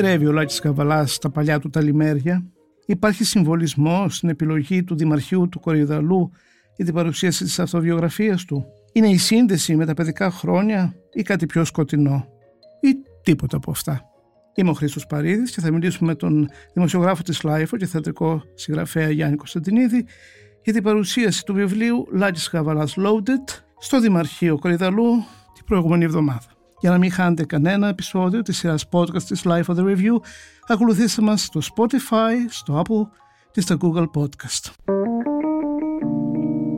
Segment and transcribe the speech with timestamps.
[0.00, 2.46] γυρεύει ο Λάκης Γαβαλάς στα παλιά του τα λημέρια.
[2.86, 6.30] Υπάρχει συμβολισμός στην επιλογή του Δημαρχείου του Κορυδαλλού
[6.76, 8.64] για την παρουσίαση της αυτοβιογραφίας του.
[8.92, 12.26] Είναι η σύνδεση με τα παιδικά χρόνια ή κάτι πιο σκοτεινό;
[12.80, 14.00] Ή τίποτα από αυτά.
[14.54, 19.10] Είμαι ο Χρήστος Παρίδης και θα μιλήσουμε με τον δημοσιογράφο της LiFO και θεατρικό συγγραφέα
[19.10, 20.06] Γιάννη Κωνσταντινίδη
[20.64, 25.10] για την παρουσίαση του βιβλίου Λάκης Γαβαλάς Loaded στο Δημαρχείο Κορυδαλλού
[25.54, 26.57] την προηγούμενη εβδομάδα.
[26.80, 30.16] Για να μην χάνετε κανένα επεισόδιο της σειράς podcast της Life of the Review,
[30.66, 33.18] ακολουθήστε μας στο Spotify, στο Apple
[33.50, 34.72] και στο Google Podcast.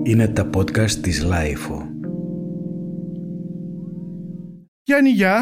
[0.02, 1.86] Είναι τα podcast της Life.
[4.82, 5.40] Γιάννη, γεια.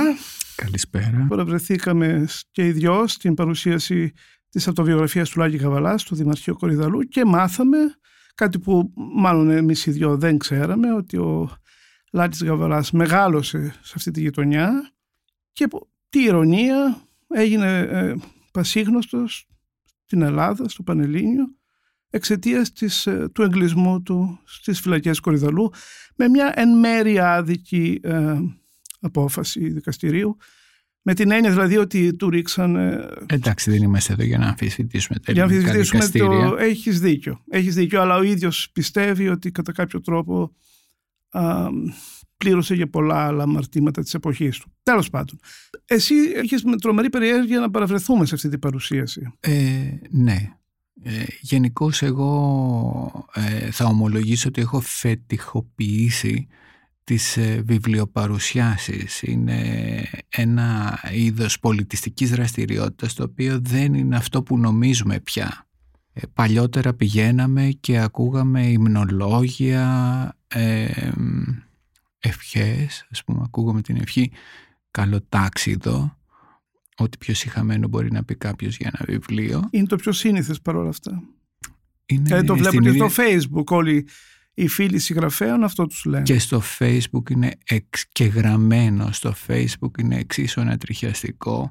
[0.57, 1.27] Καλησπέρα.
[1.29, 4.13] Παραβρεθήκαμε και οι δυο στην παρουσίαση
[4.51, 7.77] της αυτοβιογραφίας του Λάκη Καβαλάς στο Δημαρχείο Κορυδαλού και μάθαμε
[8.35, 11.51] κάτι που μάλλον εμείς οι δυο δεν ξέραμε, ότι ο
[12.13, 14.93] Λάκης Γαβαλάς μεγάλωσε σε αυτή τη γειτονιά
[15.53, 15.69] και
[16.09, 18.15] τι ηρωνία έγινε ε,
[18.53, 19.49] πασίγνωστος
[20.05, 21.45] στην Ελλάδα, στο Πανελλήνιο
[22.11, 25.73] εξαιτίας ε, του εγκλισμού του στις φυλακές Κορυδαλού
[26.17, 28.39] με μια εν μέρη άδικη ε,
[29.01, 30.37] απόφαση δικαστηρίου
[31.03, 32.77] με την έννοια δηλαδή ότι του ρίξαν.
[33.27, 36.57] Εντάξει, δεν είμαστε εδώ για να αμφισβητήσουμε τα Για να αμφισβητήσουμε το.
[36.59, 37.41] Έχεις δίκιο.
[37.49, 40.53] Έχεις δίκιο, αλλά ο ίδιος πιστεύει ότι κατά κάποιο τρόπο
[41.31, 41.69] α,
[42.37, 44.73] πλήρωσε για πολλά άλλα αμαρτήματα της εποχής του.
[44.83, 45.39] Τέλος πάντων.
[45.85, 49.33] Εσύ έχεις με τρομερή περιέργεια να παραβρεθούμε σε αυτή την παρουσίαση.
[49.41, 50.53] Ε, ναι.
[51.03, 56.47] Ε, Γενικώς εγώ ε, θα ομολογήσω ότι έχω φετιχοποιήσει
[57.05, 59.23] τις ε, βιβλιοπαρουσιάσεις.
[59.23, 59.61] Είναι
[60.29, 65.67] ένα είδος πολιτιστικής δραστηριότητας το οποίο δεν είναι αυτό που νομίζουμε πια.
[66.13, 71.11] Ε, παλιότερα πηγαίναμε και ακούγαμε υμνολόγια, ε,
[72.19, 74.33] ευχές, ας πούμε ακούγαμε την ευχή
[74.91, 76.19] καλό τάξιδο,
[76.97, 79.69] ό,τι πιο συχαμένο μπορεί να πει κάποιος για ένα βιβλίο.
[79.71, 81.23] Είναι το πιο σύνηθες παρόλα αυτά.
[82.07, 84.07] Είναι, ε, το βλέπω και στο facebook όλοι
[84.55, 86.23] οι φίλοι συγγραφέων αυτό τους λένε.
[86.23, 91.71] Και στο facebook είναι εξ, και γραμμένο στο facebook είναι εξίσου ανατριχιαστικό.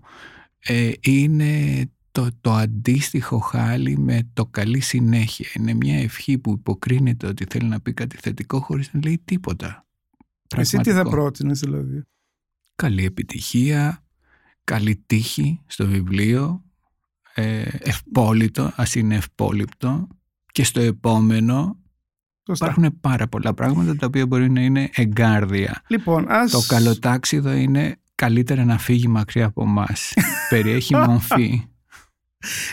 [0.59, 1.81] Ε, είναι
[2.17, 5.47] το, το αντίστοιχο χάλι με το καλή συνέχεια.
[5.53, 9.85] Είναι μια ευχή που υποκρίνεται ότι θέλει να πει κάτι θετικό χωρίς να λέει τίποτα.
[10.55, 12.03] Εσύ τι θα πρότεινες δηλαδή;
[12.75, 14.03] Καλή επιτυχία,
[14.63, 16.63] καλή τύχη στο βιβλίο,
[17.33, 20.07] ε, ευπόλυτο, ας είναι ευπόλυπτο
[20.51, 21.77] και στο επόμενο
[22.53, 25.81] υπάρχουν πάρα πολλά πράγματα τα οποία μπορεί να είναι εγκάρδια.
[25.87, 26.51] Λοιπόν, ας...
[26.51, 29.87] Το καλοτάξιδο είναι καλύτερα να φύγει μακριά από εμά.
[30.49, 31.67] Περιέχει μορφή.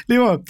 [0.07, 0.43] Λοιπόν,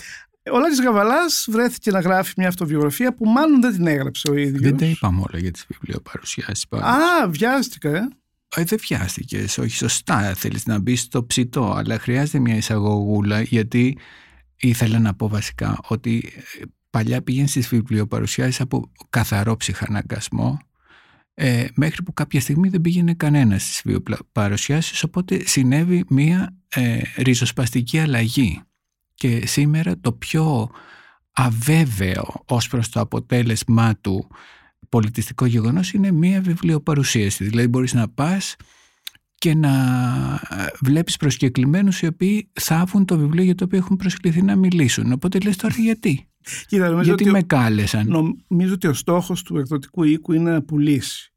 [0.52, 4.60] ο Λάκης Γαβαλάς βρέθηκε να γράφει μια αυτοβιογραφία που μάλλον δεν την έγραψε ο ίδιος.
[4.60, 6.86] Δεν τα είπαμε όλα για τις βιβλιοπαρουσιάσεις πάντως.
[6.86, 8.08] Α, βιάστηκα, ε.
[8.56, 9.58] Ε, δεν βιάστηκες.
[9.58, 10.34] Όχι, σωστά.
[10.34, 13.98] Θέλεις να μπεις στο ψητό, αλλά χρειάζεται μια εισαγωγούλα γιατί
[14.56, 20.58] ήθελα να πω βασικά ότι ε, παλιά πήγαινε στις βιβλιοπαρουσιάσεις από καθαρό ψυχαναγκασμό
[21.34, 27.98] ε, μέχρι που κάποια στιγμή δεν πήγαινε κανένας στις βιβλιοπαρουσιάσεις οπότε συνέβη μια ε, ριζοσπαστική
[27.98, 28.62] αλλαγή
[29.14, 30.70] και σήμερα το πιο
[31.32, 34.28] αβέβαιο ως προς το αποτέλεσμά του
[34.88, 37.44] πολιτιστικό γεγονός είναι μία βιβλιοπαρουσίαση.
[37.44, 38.56] Δηλαδή μπορείς να πας
[39.34, 39.70] και να
[40.50, 45.12] ε, βλέπεις προσκεκλημένους οι οποίοι θάβουν το βιβλίο για το οποίο έχουν προσκληθεί να μιλήσουν.
[45.12, 46.28] Οπότε λες τώρα γιατί;
[46.66, 51.32] Κοίτα, γιατί με κάλεσαν; Νομίζω ότι ο στόχος του εκδοτικού οίκου είναι να πουλήσει.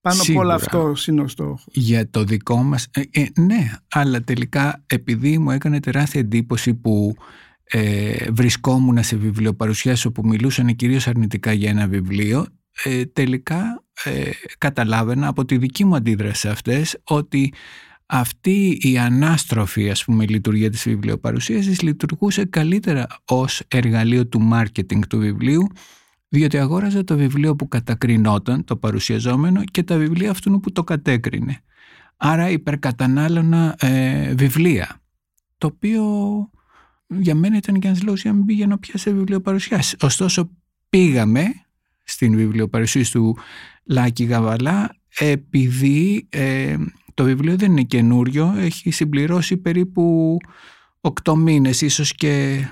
[0.00, 1.66] Πάνω από όλο αυτό είναι ο στόχος.
[1.72, 7.16] Για το δικό μας, ε, ε, ναι, αλλά τελικά επειδή μου έκανε τεράστια εντύπωση που
[7.64, 12.46] ε, βρισκόμουν σε βιβλιοπαρουσιάσεις όπου μιλούσαν κυρίως αρνητικά για ένα βιβλίο,
[12.84, 17.52] ε, τελικά ε, καταλάβαινα από τη δική μου αντίδραση σε αυτές ότι
[18.06, 25.18] αυτή η ανάστροφη ας πούμε λειτουργία της βιβλιοπαρουσίασης λειτουργούσε καλύτερα ως εργαλείο του marketing του
[25.18, 25.66] βιβλίου
[26.28, 31.62] διότι αγόραζα το βιβλίο που κατακρινόταν, το παρουσιαζόμενο, και τα βιβλία αυτού που το κατέκρινε.
[32.16, 35.00] Άρα υπερκατανάλωνα ε, βιβλία,
[35.58, 36.04] το οποίο
[37.06, 39.96] για μένα ήταν και ένας λόγος για να μην πήγαινα πια σε βιβλιοπαρουσιάσεις.
[40.00, 40.50] Ωστόσο
[40.88, 41.44] πήγαμε
[42.04, 43.36] στην βιβλιοπαρουσίαση του
[43.84, 46.76] Λάκη Γαβαλά επειδή ε,
[47.14, 50.36] το βιβλίο δεν είναι καινούριο, έχει συμπληρώσει περίπου
[51.00, 52.64] οκτώ μήνες, ίσως και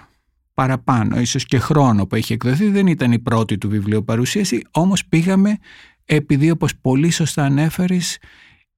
[0.56, 2.68] παραπάνω, ίσως και χρόνο που έχει εκδοθεί.
[2.68, 5.58] Δεν ήταν η πρώτη του βιβλίου παρουσίαση, όμως πήγαμε
[6.04, 8.18] επειδή όπως πολύ σωστά ανέφερες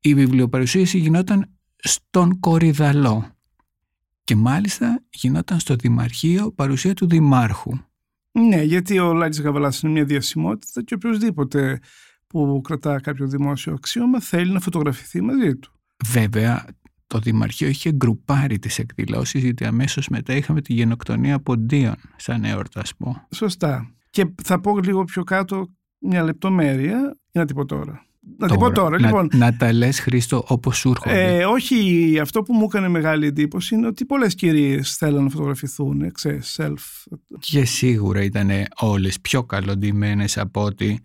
[0.00, 3.30] η βιβλιοπαρουσίαση γινόταν στον Κορυδαλό
[4.24, 7.78] και μάλιστα γινόταν στο Δημαρχείο παρουσία του Δημάρχου.
[8.32, 11.80] Ναι, γιατί ο Λάκης Γαβαλάς είναι μια διασημότητα και οποιοδήποτε
[12.26, 15.72] που κρατά κάποιο δημόσιο αξίωμα θέλει να φωτογραφηθεί μαζί του.
[16.06, 16.66] Βέβαια,
[17.08, 23.26] το Δημαρχείο είχε γκρουπάρει τις εκδηλώσεις γιατί αμέσως μετά είχαμε τη γενοκτονία ποντίων σαν εορτασμό.
[23.34, 23.92] Σωστά.
[24.10, 25.66] Και θα πω λίγο πιο κάτω
[25.98, 28.02] μια λεπτομέρεια ή να την πω τώρα.
[28.38, 28.98] Να την πω τώρα.
[28.98, 31.36] Να, Λοιπόν, να τα λες Χρήστο όπως σου έρχονται.
[31.38, 36.02] ε, όχι, αυτό που μου έκανε μεγάλη εντύπωση είναι ότι πολλές κυρίες θέλουν να φωτογραφηθούν,
[36.02, 37.12] ε, ξέρεις, self.
[37.38, 41.00] Και σίγουρα ήταν όλες πιο καλοντημένες από ότι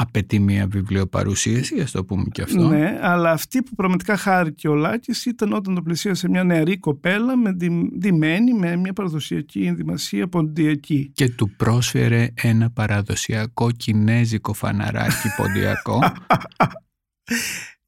[0.00, 2.68] απαιτεί μια βιβλιοπαρουσίαση, ας το πούμε και αυτό.
[2.68, 7.36] Ναι, αλλά αυτή που πραγματικά χάρηκε ο Λάκης ήταν όταν το πλησίασε μια νεαρή κοπέλα
[7.36, 11.10] με δι- ντυμένη με μια παραδοσιακή ενδυμασία ποντιακή.
[11.14, 15.98] Και του πρόσφερε ένα παραδοσιακό κινέζικο φαναράκι ποντιακό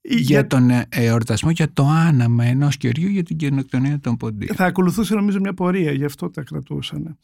[0.01, 4.55] για τον ε, εορτασμό, για το άναμα ενός κεριού για την γενοκτονία των ποντίων.
[4.55, 7.17] Θα ακολουθούσε νομίζω μια πορεία, γι' αυτό τα κρατούσαν.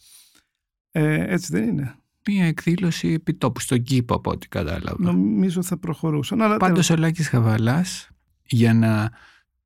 [0.92, 1.96] Ε, έτσι δεν είναι;
[2.28, 4.98] Μια εκδήλωση επιτόπου, στον κήπο από ό,τι κατάλαβα.
[5.00, 6.42] Νομίζω θα προχωρούσαν.
[6.42, 8.10] Αλλά Πάντως ο Λάκης Χαβαλάς,
[8.44, 9.12] για να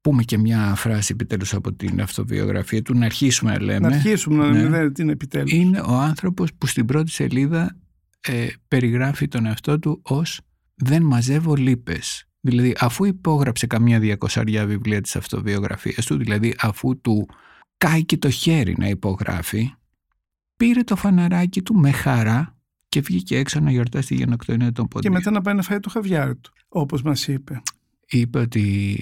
[0.01, 4.37] πούμε και μια φράση επιτέλους από την αυτοβιογραφία του, να αρχίσουμε να λέμε, να αρχίσουμε
[4.37, 4.59] να ναι.
[4.59, 5.51] λέμε τι είναι επιτέλους.
[5.51, 7.77] είναι ο άνθρωπος που στην πρώτη σελίδα
[8.21, 10.41] ε, περιγράφει τον εαυτό του ως
[10.75, 12.25] «δεν μαζεύω λύπες».
[12.41, 17.27] Δηλαδή αφού υπόγραψε καμία διακοσαριά βιβλία της αυτοβιογραφίας του, δηλαδή αφού του
[17.77, 19.73] κάει και το χέρι να υπογράφει,
[20.57, 22.50] πήρε το φαναράκι του με χαρά
[22.91, 25.13] και βγήκε έξω να γιορτάσει τη γενοκτονία των Και ποντίων.
[25.13, 27.61] μετά να πάει να φάει το χαβιάρι του, όπως μας είπε.
[28.07, 28.97] είπε ότι,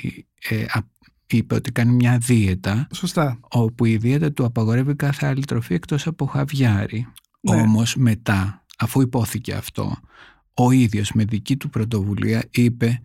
[0.49, 0.87] ε, α-
[1.27, 3.39] είπε ότι κάνει μια δίαιτα Σωστά.
[3.49, 7.07] όπου η δίαιτα του απαγορεύει κάθε άλλη τροφή εκτός από χαβιάρι.
[7.41, 7.55] Ναι.
[7.55, 9.97] Όμως μετά, αφού υπόθηκε αυτό,
[10.53, 13.01] ο ίδιος με δική του πρωτοβουλία είπε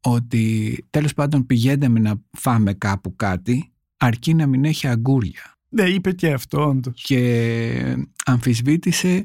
[0.00, 6.12] ότι τέλος πάντων πηγαίνουμε να φάμε κάπου κάτι αρκεί να μην έχει αγκούρια Ναι, είπε
[6.12, 7.02] και αυτό όντως.
[7.02, 9.24] και αμφισβήτησε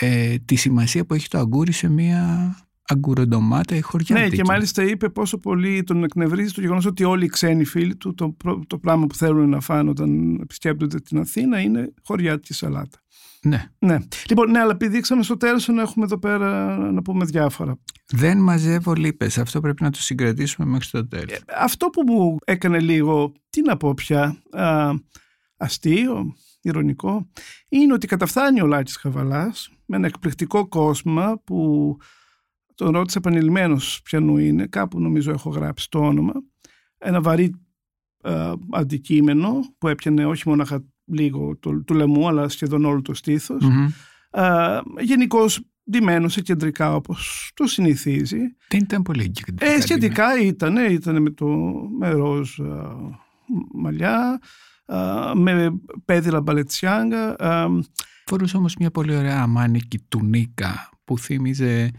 [0.00, 2.54] ε, τη σημασία που έχει το αγκούρι σε μια
[2.88, 4.36] αγκουροντομάτα ή Ναι, χωριάτικη.
[4.36, 8.14] και μάλιστα είπε πόσο πολύ τον εκνευρίζει το γεγονός ότι όλοι οι ξένοι φίλοι του
[8.14, 12.98] το, πρω- το πράγμα που θέλουν να φάνε όταν επισκέπτονται την Αθήνα είναι χωριάτικη σαλάτα.
[13.44, 13.64] Ναι.
[13.78, 13.98] Ναι.
[14.28, 17.78] Λοιπόν, ναι, αλλά επειδή δείξαμε στο τέλος να έχουμε εδώ πέρα να πούμε διάφορα.
[18.12, 19.38] Δεν μαζεύω λύπες.
[19.38, 21.38] Αυτό πρέπει να το συγκρατήσουμε μέχρι το τέλος.
[21.58, 24.90] Αυτό που μου έκανε λίγο, τι να πω πια, α,
[25.56, 27.30] αστείο, ηρωνικό,
[27.68, 31.96] είναι ότι καταφθάνει ο Λάκης Χαβαλάς με ένα εκπληκτικό κόσμο που
[32.74, 36.32] τον ρώτησε επανειλημμένος ποιανού είναι, κάπου νομίζω έχω γράψει το όνομα,
[36.98, 37.54] ένα βαρύ
[38.22, 40.64] α, αντικείμενο που έπιανε όχι μόνο
[41.04, 43.64] λίγο του, του λαιμού αλλά σχεδόν όλο το στήθος.
[43.64, 43.88] Μμμ.
[44.30, 45.60] Α, Γενικώς
[45.90, 48.40] ντυμένος σε κεντρικά όπως το συνηθίζει.
[48.68, 49.72] Δεν ήταν πολύ κεντρικά.
[49.72, 51.46] Ε, σχετικά ήταν, ήταν με, το,
[51.98, 52.96] με ροζ α,
[53.72, 54.40] μαλλιά,
[54.84, 57.36] α, με πέδιλα μπαλετσιάγκα.
[58.22, 61.90] Α, Φορούσε όμως μια πολύ ωραία αμάνικη τουνίκα που θύμιζε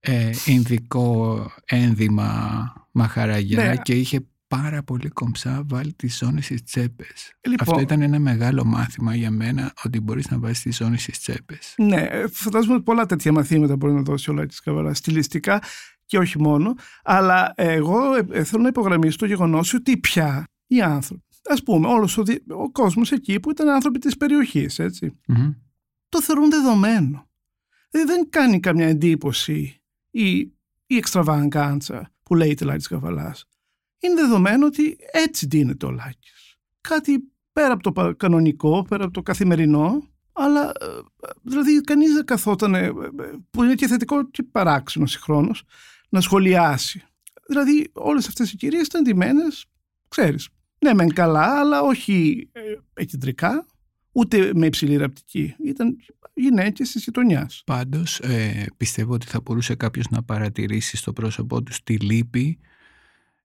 [0.00, 3.76] ε, ινδικό ένδυμα μαχαραγιά Ναι.
[3.76, 7.32] και είχε πάρα πολύ κομψά βάλει τις ζώνες στις τσέπες.
[7.48, 7.68] Λοιπόν.
[7.68, 11.74] Αυτό ήταν ένα μεγάλο μάθημα για μένα ότι μπορείς να βάζεις τις ζώνες στις τσέπες.
[11.76, 15.62] ναι, ε, φαντάζομαι ότι πολλά τέτοια μαθήματα μπορεί να δώσει ο Λάκης Καβαλάς, στιλιστικά
[16.06, 16.74] και όχι μόνο.
[17.02, 21.86] Αλλά εγώ ε, ε, θέλω να υπογραμμίσω το γεγονός ότι πια οι άνθρωποι, ας πούμε
[21.88, 25.52] όλος ο, δι- ο κόσμος εκεί που ήταν άνθρωποι της περιοχής, έτσι, Μμμ.
[26.08, 27.30] το θεωρούν δεδομένο.
[27.90, 30.38] Δηλαδή δεν κάνει καμιά εντύπωση η,
[30.86, 33.44] η εξτραβαγκάντσα που λέει τη Λάκης Καβαλάς.
[33.98, 36.56] Είναι δεδομένο ότι έτσι δίνεται ο Λάκης.
[36.80, 40.86] Κάτι πέρα από το πα- κανονικό, πέρα από το καθημερινό, αλλά ε,
[41.42, 42.90] δηλαδή κανείς δεν καθόταν, ε, ε,
[43.50, 45.62] που είναι και θετικό και παράξενος συγχρόνως,
[46.08, 47.02] να σχολιάσει.
[47.46, 49.66] Δηλαδή όλες αυτές οι κυρίες ήταν ντυμένες,
[50.08, 50.48] ξέρεις,
[50.82, 52.60] ναι μεν καλά, αλλά όχι ε,
[52.94, 53.66] εκεντρικά,
[54.12, 55.54] ούτε με υψηλή ραπτική.
[55.64, 55.96] Ήταν
[56.34, 57.62] γυναίκες της γειτονιάς.
[57.66, 62.58] Πάντως ε, πιστεύω ότι θα μπορούσε κάποιος να παρατηρήσει στο πρόσωπό του τη λύπη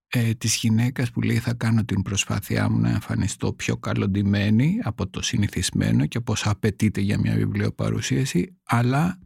[0.07, 5.09] ε, της γυναίκας που λέει θα κάνω την προσπάθειά μου να εμφανιστώ πιο καλοντημένη από
[5.09, 9.19] το συνηθισμένο και όπως απαιτείται για μια βιβλιοπαρουσίαση αλλά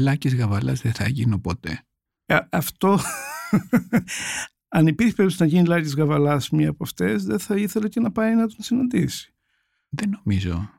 [0.00, 1.80] Λάκης Γαβαλάς δεν θα γίνω ποτέ.
[2.26, 2.98] Ε, αυτό,
[4.68, 8.12] αν υπήρχε περίπτωση να γίνει Λάκης Γαβαλάς μία από αυτές, δεν θα ήθελε και να
[8.12, 9.34] πάει να τον συναντήσει.
[9.88, 10.70] Δεν νομίζω.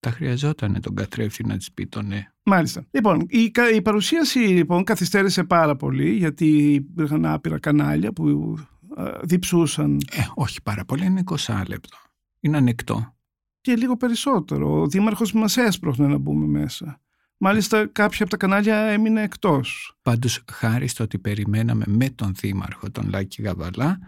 [0.00, 2.24] Θα χρειαζόταν τον καθρέφτη να της πει το ναι.
[2.42, 2.86] Μάλιστα.
[2.90, 8.56] Λοιπόν, η, κα- η παρουσίαση λοιπόν καθυστέρησε πάρα πολύ γιατί υπήρχαν άπειρα κανάλια που
[8.96, 11.96] α, διψούσαν Ε, όχι πάρα πολύ, είναι 20 λεπτό.
[12.40, 13.14] Είναι ανεκτό.
[13.60, 14.80] και λίγο περισσότερο.
[14.80, 17.00] Ο δήμαρχος μας έσπροχνε να μπούμε μέσα.
[17.38, 19.96] Μάλιστα κάποια από τα κανάλια έμεινε εκτός.
[20.02, 23.98] Πάντως χάρη στο ότι περιμέναμε με τον Δήμαρχο, τον Λάκη Γαβαλά,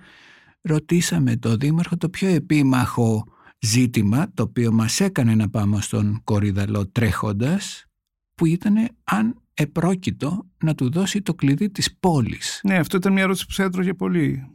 [0.61, 3.25] ρωτήσαμε τον Δήμαρχο το πιο επίμαχο
[3.59, 7.87] ζήτημα, το οποίο μας έκανε να πάμε στον Κορυδαλό τρέχοντας,
[8.35, 12.61] που ήταν αν επρόκειτο να του δώσει το κλειδί της πόλης.
[12.63, 14.47] Ναι, αυτό ήταν μια ερώτηση που σε έτρωγε πολύ.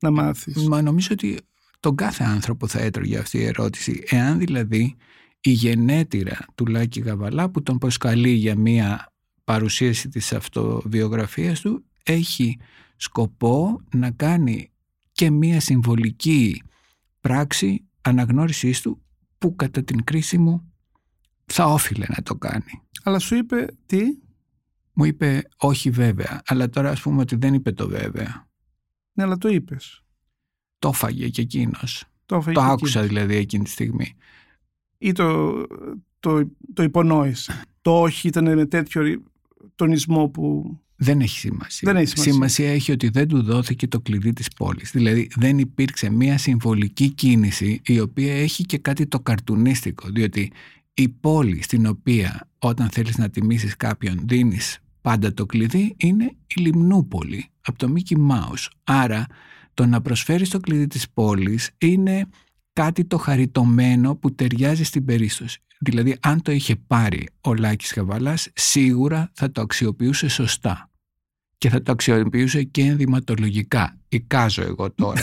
[0.00, 0.68] να μάθεις.
[0.68, 1.38] Μα νομίζω ότι
[1.80, 4.04] τον κάθε άνθρωπο θα έτρωγε αυτή η ερώτηση.
[4.06, 4.96] Εάν δηλαδή
[5.40, 9.12] η γενέτειρα του Λάκη Γαβαλά που τον προσκαλεί για μία
[9.44, 12.58] παρουσίαση της αυτοβιογραφίας του έχει
[12.96, 14.70] σκοπό να κάνει
[15.12, 16.62] και μία συμβολική
[17.20, 19.02] πράξη αναγνώρισης του
[19.38, 20.72] που κατά την κρίση μου
[21.46, 22.82] θα όφιλε να το κάνει.
[23.02, 24.00] Αλλά σου είπε τι;
[24.92, 28.48] Μου είπε όχι βέβαια, αλλά τώρα ας πούμε ότι δεν είπε το βέβαια.
[29.12, 30.02] Ναι, αλλά το είπες.
[30.78, 32.04] Το έφαγε και εκείνος.
[32.26, 33.08] Το, έφαγε Το και άκουσα εκείνος.
[33.08, 34.14] δηλαδή εκείνη τη στιγμή.
[35.02, 35.52] Ή το,
[36.20, 37.62] το, το υπονόησε.
[37.82, 39.20] το όχι ήταν με τέτοιο ρι-
[39.74, 40.78] τονισμό που...
[40.96, 41.92] Δεν έχει σημασία.
[41.92, 42.72] Δεν έχει σημασία.
[42.72, 44.90] έχει ότι δεν του δόθηκε το κλειδί της πόλης.
[44.90, 50.08] Δηλαδή δεν υπήρξε μια συμβολική κίνηση η οποία έχει και κάτι το καρτουνίστικο.
[50.08, 50.52] Διότι
[50.94, 56.60] η πόλη στην οποία όταν θέλεις να τιμήσεις κάποιον δίνεις πάντα το κλειδί είναι η
[56.60, 58.66] Λιμνούπολη από το Mickey Mouse.
[58.84, 59.26] Άρα
[59.74, 62.28] το να προσφέρεις το κλειδί της πόλης είναι
[62.72, 65.60] κάτι το χαριτωμένο που ταιριάζει στην περίσταση.
[65.78, 70.90] Δηλαδή αν το είχε πάρει ο Λάκης Χαβαλάς σίγουρα θα το αξιοποιούσε σωστά
[71.58, 73.96] και θα το αξιοποιούσε και ενδυματολογικά.
[74.08, 75.20] Εικάζω εγώ τώρα.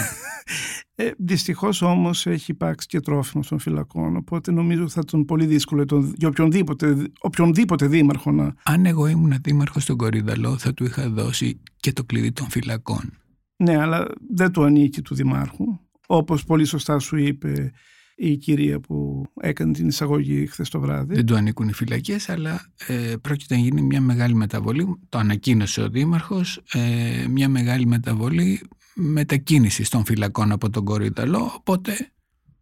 [0.96, 4.16] Ε, Δυστυχώς όμως έχει υπάρξει και τρόφιμο των φυλακών.
[4.16, 8.56] Οπότε νομίζω θα ήταν πολύ δύσκολο τον- για οποιονδήποτε, οποιονδήποτε δήμαρχο να.
[8.63, 13.18] Αν εγώ ήμουν δήμαρχος στον Κορυδαλό θα του είχα δώσει και το κλειδί των φυλακών.
[13.63, 15.66] Ναι, αλλά δεν του ανήκει του Δημάρχου.
[16.10, 17.72] Όπως πολύ σωστά σου είπε
[18.16, 21.16] η κυρία που έκανε την εισαγωγή χθες το βράδυ.
[21.16, 25.00] Δεν του ανήκουν οι φυλακές αλλά ε, πρόκειται να γίνει μια μεγάλη μεταβολή.
[25.10, 26.62] Το ανακοίνωσε ο δήμαρχος.
[26.74, 28.62] ε, μια μεγάλη μεταβολή
[28.96, 31.52] μετακίνησης των φυλακών από τον Κορυδαλό.
[31.58, 32.12] Οπότε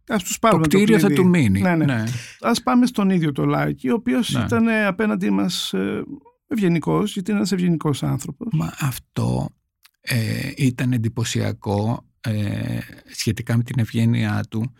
[0.08, 1.22] Ας τους το πάρουμε κτίριο θα κλειδί.
[1.22, 1.60] του μείνει.
[1.60, 2.04] Ναι, ναι.
[2.40, 4.40] Ας πάμε στον ίδιο το Λάκη, ο οποίος Ναι.
[4.44, 6.02] ήταν ε, απέναντί μας ε,
[6.48, 8.48] ευγενικός, γιατί είναι ένας ευγενικός άνθρωπος.
[8.52, 9.48] Μα αυτό
[10.00, 12.78] ε, ήταν εντυπωσιακό ε,
[13.12, 14.72] σχετικά με την ευγένειά του.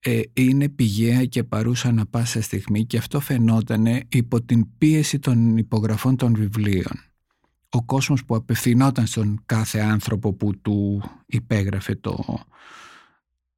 [0.00, 5.56] Ε, είναι πηγαία και παρούσα ανα πάσα στιγμή και αυτό φαινόταν υπό την πίεση των
[5.56, 7.04] υπογραφών των βιβλίων.
[7.68, 12.24] Ο κόσμος που απευθυνόταν στον κάθε άνθρωπο που του υπέγραφε το,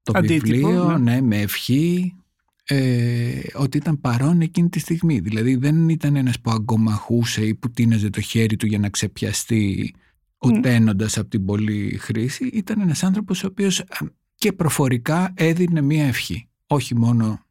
[0.02, 1.14] το Αντίτυπο, βιβλίο ναι.
[1.14, 2.14] ναι, με ευχή
[2.64, 5.18] ε, ότι ήταν παρόν εκείνη τη στιγμή.
[5.18, 9.94] Δηλαδή δεν ήταν ένας που αγκομαχούσε ή που τίναζε το χέρι του για να ξεπιαστεί
[10.46, 12.44] ουταίνοντας από την πολλή χρήση.
[12.46, 13.84] Ήταν ένας άνθρωπος ο οποίος α,
[14.34, 16.48] και προφορικά έδινε μία ευχή.
[16.66, 17.46] Όχι μόνο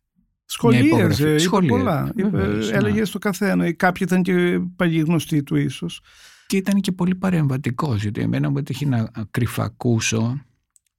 [0.45, 1.21] Σχολίαζε, υπογραφή.
[1.21, 2.11] είπε Σχολίαζε, πολλά.
[2.15, 2.77] Είπε, βεβαίως, ναι.
[2.77, 3.73] έλεγε στο καθένα.
[3.73, 6.01] Κάποιοι ήταν και παλιοί γνωστοί του ίσως.
[6.47, 10.41] και ήταν και πολύ παρεμβατικός γιατί εμένα μου έτυχε να κρυφακούσω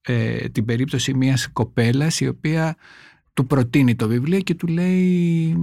[0.03, 2.77] ε, την περίπτωση μιας κοπέλας η οποία
[3.37, 5.57] του προτείνει το βιβλίο και του λέει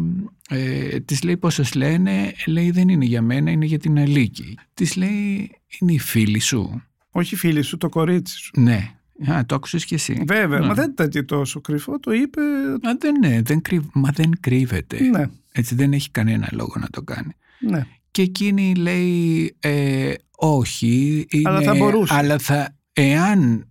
[0.49, 4.57] ε, της λέει πώς σας λένε λέει δεν είναι για μένα είναι για την Αλίκη
[4.73, 8.51] της λέει είναι η φίλη σου Όχι φίλη σου, το κορίτσι σου.
[8.61, 8.89] ναι
[9.31, 10.65] Α, το άκουσες και εσύ Βέβαια, Ναι.
[10.65, 11.99] μα δεν ήταν και τόσο κρυφό.
[11.99, 12.41] Το είπε.
[12.83, 16.87] Μα δεν, ναι, δεν κρύβ, μα δεν κρύβεται Ναι, έτσι δεν έχει κανένα λόγο να
[16.89, 17.85] το κάνει ναι.
[18.11, 21.25] Και εκείνη λέει ε, όχι.
[21.29, 22.13] Είναι, Αλλά θα μπορούσε.
[22.15, 23.67] Αλλά θα, εάν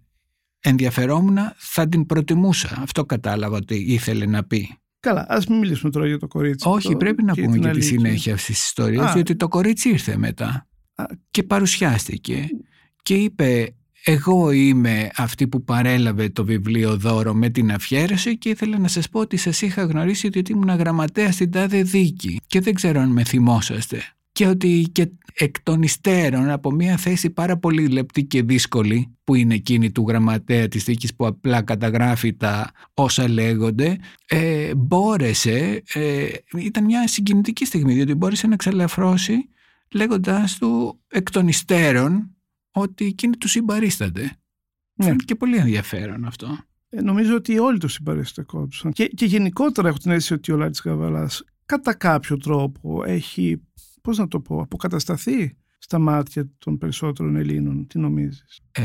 [0.63, 2.79] ενδιαφερόμουν θα την προτιμούσα.
[2.83, 4.77] Αυτό κατάλαβα ότι ήθελε να πει.
[5.01, 6.69] Καλά, ας μην μιλήσουμε τώρα για το κορίτσι.
[6.69, 7.87] όχι, αυτό πρέπει να και πούμε την και τη Αλίκη.
[7.87, 9.13] συνέχεια αυτής της ιστορίας, Α.
[9.13, 11.05] διότι το κορίτσι ήρθε μετά Α.
[11.31, 12.47] και παρουσιάστηκε
[13.03, 18.79] και είπε εγώ είμαι αυτή που παρέλαβε το βιβλίο δώρο με την αφιέρωση και ήθελα
[18.79, 22.75] να σας πω ότι σας είχα γνωρίσει διότι ήμουν γραμματέας στην τάδε δίκη και δεν
[22.75, 24.03] ξέρω αν με θυμόσαστε.
[24.33, 29.35] Και ότι και εκ των υστέρων από μια θέση πάρα πολύ λεπτή και δύσκολη που
[29.35, 36.29] είναι εκείνη του γραμματέα της δίκης που απλά καταγράφει τα όσα λέγονται ε, μπόρεσε, ε,
[36.57, 39.49] ήταν μια συγκινητική στιγμή διότι μπόρεσε να εξαλαφρώσει
[39.93, 42.37] λέγοντάς του εκ των υστέρων
[42.71, 44.23] ότι εκείνοι τους συμπαρίστανται.
[44.95, 45.05] Ναι.
[45.05, 46.59] Φαίνεται και πολύ ενδιαφέρον αυτό.
[46.89, 48.93] Ε, νομίζω ότι όλοι το συμπαριστεκόντουσαν.
[48.93, 53.63] Και, και γενικότερα έχω την αίσθηση ότι ο Λάτης Γαβαλάς κατά κάποιο τρόπο έχει,
[54.03, 57.87] πώς να το πω, αποκατασταθεί στα μάτια των περισσότερων Ελλήνων.
[57.87, 58.83] Τι νομίζεις; Ε,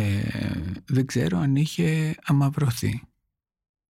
[0.86, 3.02] δεν ξέρω αν είχε αμαυρωθεί.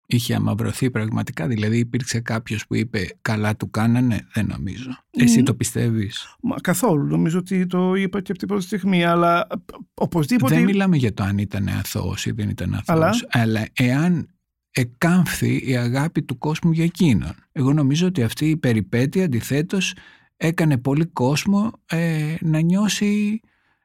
[0.08, 4.90] Είχε αμαυρωθεί πραγματικά, δηλαδή υπήρξε κάποιος που είπε καλά του κάνανε, δεν νομίζω.
[5.10, 5.44] Εσύ Μμ.
[5.44, 7.06] το πιστεύεις; Μα, καθόλου.
[7.06, 9.04] Νομίζω ότι το είπα και από την πρώτη στιγμή.
[9.04, 9.54] Αλλά ε,
[9.94, 10.54] οπωσδήποτε.
[10.54, 14.28] Δεν μιλάμε για το αν ήταν αθώος ή δεν ήταν αθώος, Αλλά; αλλά εάν
[14.70, 17.34] εκάμφθη η αγάπη του κόσμου για εκείνον.
[17.52, 19.94] Εγώ νομίζω ότι αυτή η περιπέτεια αντιθέτως
[20.36, 23.40] έκανε πολύ κόσμο ε, να νιώσει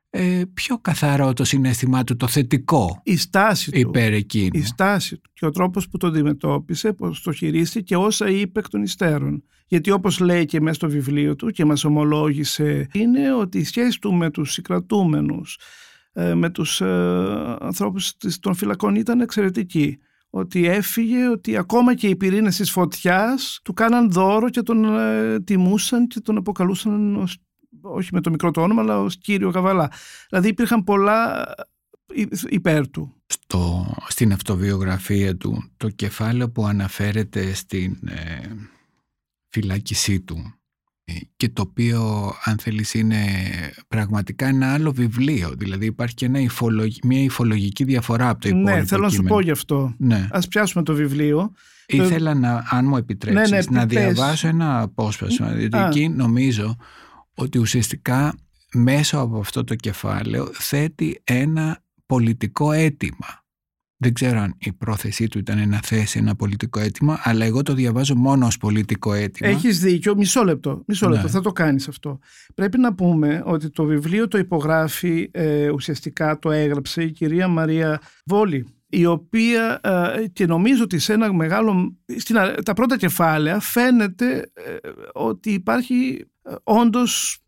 [0.09, 3.79] ε, πιο καθαρό το συναίσθημά του, το θετικό η στάση του.
[3.79, 4.49] υπέρ εκείνου.
[4.53, 8.59] Η στάση του και ο τρόπος που το αντιμετώπισε, πώς το χειρίστηκε και όσα είπε
[8.59, 9.43] εκ των υστέρων.
[9.67, 13.99] Γιατί όπως λέει και μέσα στο βιβλίο του και μας ομολόγησε είναι ότι η σχέση
[13.99, 15.57] του με τους συγκρατούμενους
[16.13, 16.85] ε, με τους ε,
[17.59, 19.99] ανθρώπους των φυλακών ήταν εξαιρετική.
[20.33, 25.39] Ότι έφυγε, ότι ακόμα και οι πυρήνες της φωτιάς του κάναν δώρο και τον ε,
[25.39, 27.37] τιμούσαν και τον αποκαλούσαν ως,
[27.81, 29.91] όχι με το μικρό το όνομα, αλλά ως κύριο Γαβαλά.
[30.29, 31.45] Δηλαδή υπήρχαν πολλά
[32.49, 33.15] υπέρ του.
[33.25, 37.97] Στο, στην αυτοβιογραφία του, το κεφάλαιο που αναφέρεται στην
[39.47, 40.60] φυλάκισή του ε,
[41.37, 43.17] και το οποίο αν θέλεις είναι
[43.87, 45.53] πραγματικά ένα άλλο βιβλίο.
[45.57, 46.39] Δηλαδή υπάρχει και ένα
[47.03, 49.93] μια υφολογική διαφορά από το ναι, υπόλοιπο Ναι θέλω να σου πω γι' αυτό.
[49.97, 50.27] Ναι.
[50.31, 51.51] ας πιάσουμε το βιβλίο.
[51.85, 56.75] Ήθελα να, αν μου επιτρέψεις, ναι, ναι, να διαβάσω ένα απόσπασμα γιατί εκεί νομίζω
[57.33, 58.35] ότι ουσιαστικά
[58.73, 63.40] μέσα από αυτό το κεφάλαιο θέτει ένα πολιτικό αίτημα
[64.01, 67.73] δεν ξέρω αν η πρόθεσή του ήταν να θέσει ένα πολιτικό αίτημα, αλλά εγώ το
[67.73, 69.49] διαβάζω μόνο ως πολιτικό αίτημα.
[69.49, 70.15] Έχεις δίκιο.
[70.15, 70.83] Μισό λεπτό.
[70.87, 71.25] Μισό λεπτό.
[71.25, 71.31] Ναι.
[71.31, 72.19] Θα το κάνεις αυτό.
[72.55, 78.01] Πρέπει να πούμε ότι το βιβλίο το υπογράφει, ε, ουσιαστικά το έγραψε η κυρία Μαρία
[78.25, 84.51] Βόλη η οποία ε, και νομίζω ότι σε ένα μεγάλο, στην, τα πρώτα κεφάλαια φαίνεται
[84.53, 87.39] ε, ότι υπάρχει ε, όντως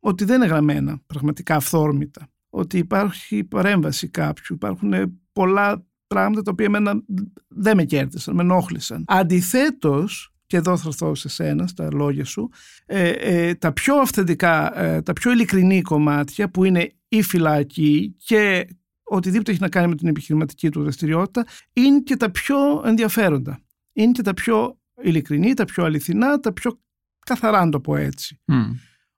[0.00, 6.66] ότι δεν είναι γραμμένα πραγματικά αυθόρμητα ότι υπάρχει παρέμβαση κάποιου, υπάρχουν πολλά πράγματα τα οποία
[6.66, 7.02] εμένα
[7.48, 9.04] δεν με κέρδισαν, με ενόχλησαν.
[9.06, 12.50] Αντιθέτως, και εδώ θα έρθω σε σένα, στα λόγια σου,
[12.86, 18.66] ε, ε, τα πιο αυθεντικά, ε, τα πιο ειλικρινή κομμάτια που είναι η φυλακή και
[19.02, 23.60] οτιδήποτε έχει να κάνει με την επιχειρηματική του δραστηριότητα είναι και τα πιο ενδιαφέροντα.
[23.92, 26.80] Είναι και τα πιο ειλικρινή, τα πιο αληθινά, τα πιο
[27.26, 28.40] καθαρά, να το πω έτσι.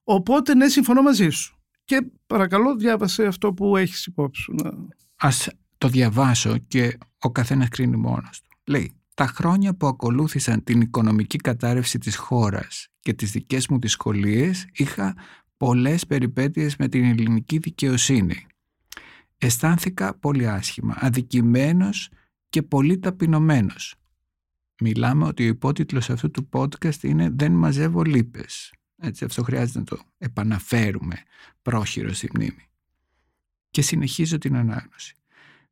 [0.05, 1.59] Οπότε ναι, συμφωνώ μαζί σου.
[1.85, 4.55] Και παρακαλώ διάβασε αυτό που έχεις υπόψη σου.
[5.17, 5.49] Ας
[5.85, 8.57] το διαβάσω και ο καθένας κρίνει μόνος του.
[8.64, 14.67] Λέει, τα χρόνια που ακολούθησαν την οικονομική κατάρρευση της χώρας και τις δικές μου δυσκολίες
[14.73, 15.14] είχα
[15.57, 18.47] πολλές περιπέτειες με την ελληνική δικαιοσύνη.
[19.38, 22.11] Αισθάνθηκα πολύ άσχημα, αδικημένος
[22.49, 23.94] και πολύ ταπεινωμένος.
[24.81, 28.73] Μιλάμε ότι ο υπότιτλος αυτού του podcast είναι «Δεν μαζεύω λύπες».
[28.97, 31.16] Έτσι, αυτό χρειάζεται να το επαναφέρουμε
[31.62, 32.68] πρόχειρο στη μνήμη.
[33.70, 35.14] Και συνεχίζω την ανάγνωση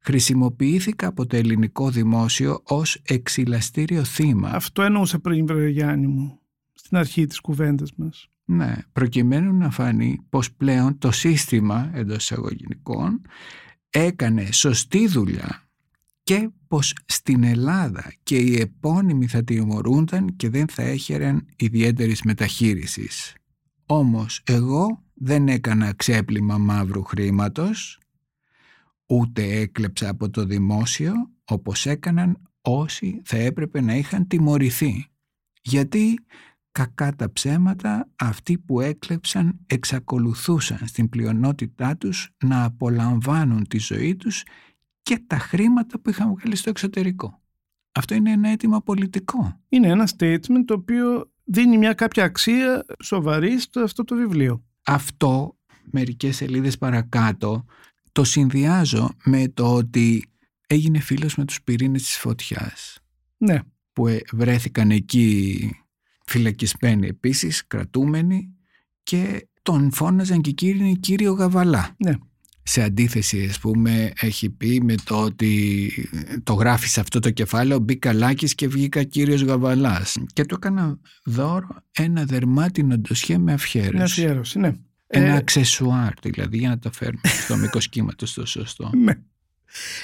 [0.02, 4.48] χρησιμοποιήθηκα από το ελληνικό δημόσιο ως εξυλαστήριο θύμα.
[4.48, 6.38] Αυτό εννοούσα πριν, βρε Γιάννη μου,
[6.72, 8.26] στην αρχή της κουβέντας μας.
[8.44, 13.20] Ναι, προκειμένου να φανεί πως πλέον το σύστημα εντός εισαγωγικών
[13.90, 15.62] έκανε σωστή δουλειά
[16.22, 23.34] και πως στην Ελλάδα και οι επώνυμοι θα τιμωρούνταν και δεν θα έχεραν ιδιαίτερης μεταχείρισης.
[23.86, 27.98] Όμως εγώ δεν έκανα ξέπλυμα μαύρου χρήματος
[29.12, 31.12] ούτε έκλεψα από το δημόσιο
[31.44, 35.06] όπως έκαναν όσοι θα έπρεπε να είχαν τιμωρηθεί.
[35.62, 36.18] Γιατί
[36.72, 44.42] κακά τα ψέματα αυτοί που έκλεψαν εξακολουθούσαν στην πλειονότητά τους να απολαμβάνουν τη ζωή τους
[45.02, 47.42] και τα χρήματα που είχαν βγάλει στο εξωτερικό.
[47.92, 49.60] Αυτό είναι ένα αίτημα πολιτικό.
[49.68, 54.64] Είναι ένα statement το οποίο δίνει μια κάποια αξία σοβαρή στο αυτό το βιβλίο.
[54.86, 55.56] Αυτό
[55.90, 57.64] μερικές σελίδες παρακάτω
[58.12, 60.24] το συνδυάζω με το ότι
[60.66, 62.98] έγινε φίλος με τους πυρήνες της φωτιάς.
[63.36, 63.60] Ναι.
[63.92, 65.70] Που ε, βρέθηκαν εκεί
[66.26, 68.48] φυλακισμένοι επίσης, κρατούμενοι
[69.02, 71.94] και τον φώναζαν και κύριοι κύριο Γαβαλά.
[71.98, 72.12] Ναι.
[72.64, 75.90] Σε αντίθεση, ας πούμε, έχει πει με το ότι
[76.42, 80.16] το γράφει σε αυτό το κεφάλαιο μπήκα Λάκης και βγήκα κύριος Γαβαλάς.
[80.32, 83.96] Και του έκανα δώρο ένα δερμάτινο ντοσιέ με αφιέρωση.
[83.96, 84.72] Με αφιέρωση, ναι.
[85.14, 88.90] Ένα ε, αξεσουάρ δηλαδή για να το φέρουμε στο μήκος κύματος το σωστό.
[88.94, 89.12] Ναι.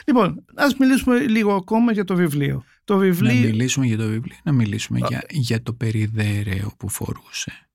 [0.07, 2.65] Λοιπόν, ας μιλήσουμε λίγο ακόμα για το βιβλίο.
[2.85, 3.35] Το βιβλίο...
[3.35, 7.69] Να μιλήσουμε για το βιβλίο, να μιλήσουμε για, για το περιδέρεο που φορούσε;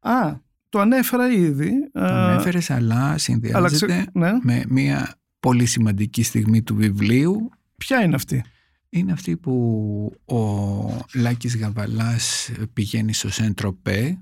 [0.00, 0.36] Α,
[0.68, 1.90] το ανέφερα ήδη.
[1.92, 4.32] Το ανέφερες, αλλά συνδυάζεται ναι.
[4.42, 7.50] με μια πολύ σημαντική στιγμή του βιβλίου.
[7.76, 8.44] Ποια είναι αυτή;
[8.88, 9.52] Είναι αυτή που
[10.24, 10.36] ο
[11.14, 14.18] Λάκης Γαβαλάς πηγαίνει στο Σεντροπέ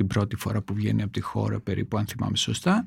[0.00, 2.84] την πρώτη φορά που βγαίνει από τη χώρα περίπου αν θυμάμαι σωστά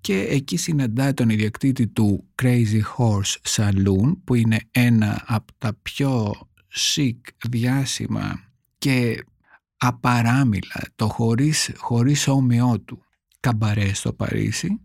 [0.00, 6.32] και εκεί συναντάει τον ιδιοκτήτη του Crazy Horse Saloon που είναι ένα από τα πιο
[6.74, 8.44] chic διάσημα
[8.78, 9.24] και
[9.76, 13.04] απαράμιλα το χωρίς, χωρίς όμοιό του
[13.40, 14.80] καμπαρές στο Παρίσι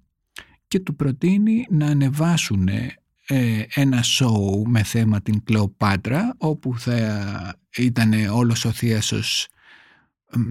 [0.68, 8.14] και του προτείνει να ανεβάσουν ε, ένα σοου με θέμα την Κλεοπάτρα όπου θα ήταν
[8.30, 9.48] όλος ο θείασος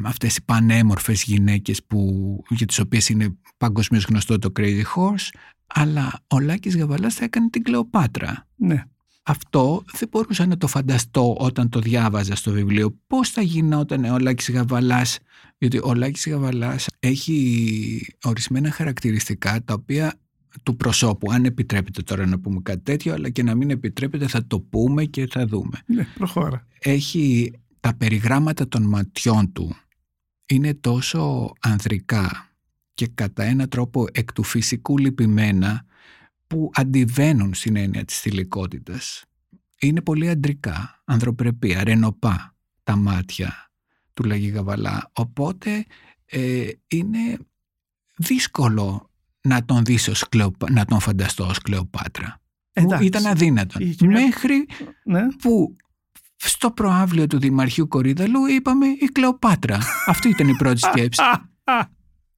[0.05, 5.29] αυτές οι πανέμορφες γυναίκες που, για τις οποίες είναι παγκοσμίως γνωστό το Crazy Horse
[5.67, 8.47] αλλά ο Λάκης Γαβαλάς θα έκανε την Κλεοπάτρα.
[8.57, 8.85] Ναι.
[9.23, 12.99] Αυτό δεν μπορούσα να το φανταστώ όταν το διάβαζα στο βιβλίο.
[13.07, 15.19] Πώς θα γινόταν ο Λάκης Γαβαλάς,
[15.59, 20.15] γιατί ο Λάκης Γαβαλάς έχει ορισμένα χαρακτηριστικά τα οποία
[20.63, 21.33] του προσώπου.
[21.33, 25.05] Αν επιτρέπετε τώρα να πούμε κάτι τέτοιο, αλλά και να μην επιτρέπετε θα το πούμε
[25.05, 25.83] και θα δούμε.
[25.87, 26.67] Ναι, προχώρα.
[26.79, 27.53] Έχει
[27.87, 29.77] τα περιγράμματα των ματιών του
[30.47, 32.51] είναι τόσο ανδρικά
[32.95, 35.85] και κατά ένα τρόπο εκ του φυσικού λυπημένα
[36.47, 39.25] που αντιβαίνουν στην έννοια της θηλυκότητας.
[39.81, 43.71] Είναι πολύ αντρικά, ανδροπρεπή, αρενοπά τα μάτια
[44.15, 45.11] του Λαγί Γαβαλά.
[45.13, 45.85] Οπότε
[46.25, 47.39] ε, είναι
[48.17, 50.25] δύσκολο να τον δεις ως
[50.71, 52.41] να τον φανταστώ ως Κλεοπάτρα.
[53.01, 53.79] Ήταν αδύνατο.
[54.01, 54.67] Μέχρι
[55.05, 55.27] ναι.
[55.27, 55.77] που
[56.37, 59.79] στο προάβλιο του Δημαρχείου Κορίδαλου είπαμε η Κλεοπάτρα.
[60.13, 61.23] Αυτή ήταν η πρώτη σκέψη.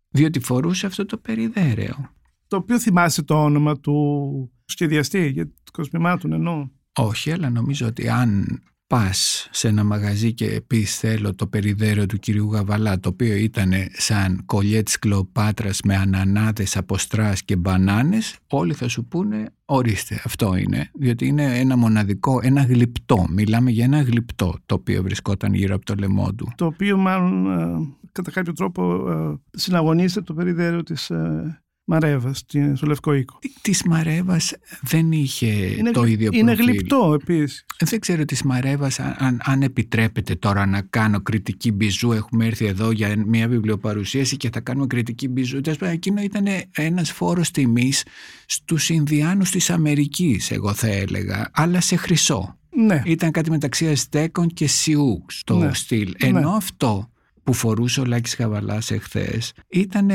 [0.09, 2.11] Διότι φορούσε αυτό το περιδέρεο.
[2.49, 6.69] Το οποίο θυμάσαι το όνομα του σχεδιαστή για το κοσμημάτων εννοώ.
[6.99, 8.47] Όχι, αλλά νομίζω ότι αν
[8.89, 13.73] πας σε ένα μαγαζί και πεις θέλω το περιδέρεο του κυρίου Γαβαλά το οποίο ήταν
[13.93, 16.97] σαν κολλιέ της Κλεοπάτρας με ανανάδες από
[17.45, 23.27] και μπανάνες όλοι θα σου πούνε ορίστε αυτό είναι διότι είναι ένα μοναδικό, ένα γλυπτό.
[23.31, 26.53] Μιλάμε για ένα γλυπτό το οποίο βρισκόταν γύρω από το λαιμό του.
[26.57, 32.87] Το οποίο μάλλον ε, κατά κάποιο τρόπο ε, συναγωνίζεται το περιδέρεο της ε, Μαρέβας στο
[32.87, 33.39] Λευκό Οίκο.
[33.61, 37.65] Της Μαρέβας δεν είχε είναι, το ίδιο Είναι γλυπτό επίσης.
[37.79, 42.13] Δεν ξέρω της Μαρέβας, αν, αν επιτρέπετε τώρα να κάνω κριτική μπιζού.
[42.13, 45.61] Έχουμε έρθει εδώ για μια βιβλιοπαρουσίαση και θα κάνουμε κριτική μπιζού.
[45.81, 48.05] Εκείνο ήταν ένας φόρος τιμής
[48.47, 52.59] στους Ινδιάνους της Αμερικής, εγώ θα έλεγα, αλλά σε χρυσό.
[52.71, 53.03] Ναι.
[53.05, 55.75] Ήταν κάτι μεταξύ Αστέκων και Σιού στο ναι.
[55.75, 56.15] στυλ.
[56.19, 56.57] Ενώ ναι.
[56.57, 57.11] αυτό
[57.43, 60.11] που φορούσε ο Λάκης Χαβαλάς εχθές ήταν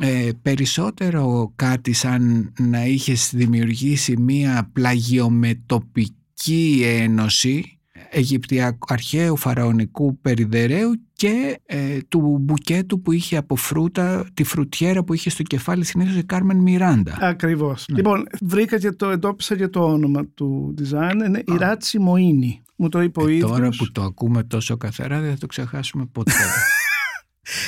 [0.00, 7.76] ε, περισσότερο κάτι σαν να είχες δημιουργήσει μία πλαγιομετοπική ένωση
[8.10, 15.14] Αιγυπτιακού αρχαίου φαραωνικού περιδερέου και ε, του μπουκέτου που είχε από φρούτα, τη φρουτιέρα που
[15.14, 17.16] είχε στο κεφάλι συνήθως η Κάρμεν Μιράντα.
[17.20, 17.84] Ακριβώς.
[17.88, 17.96] Ναι.
[17.96, 22.60] Λοιπόν, βρήκα και το εντόπισα και το όνομα του design, είναι η Ράτσι Μοΐνη.
[22.76, 26.06] Μου το είπε ο ε, Τώρα που το ακούμε τόσο καθαρά δεν θα το ξεχάσουμε
[26.12, 26.32] ποτέ.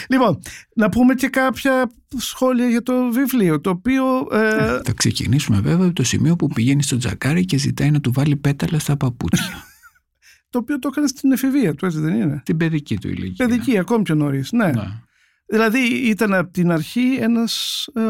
[0.08, 0.42] Λοιπόν,
[0.74, 4.04] να πούμε και κάποια σχόλια για το βιβλίο, το οποίο...
[4.32, 4.74] Ε...
[4.74, 8.12] ε θα ξεκινήσουμε βέβαια από το σημείο που πηγαίνει στο τζακάρι και ζητάει να του
[8.12, 9.64] βάλει πέταλα στα παπούτσια.
[10.50, 13.46] το οποίο το έκανε στην εφηβεία του, έτσι δεν είναι; Την παιδική του ηλικία.
[13.46, 14.52] Παιδική, ακόμη πιο νωρίς.
[14.52, 14.66] Ναι.
[14.66, 15.02] ναι.
[15.46, 18.02] Δηλαδή ήταν από την αρχή ένας ε,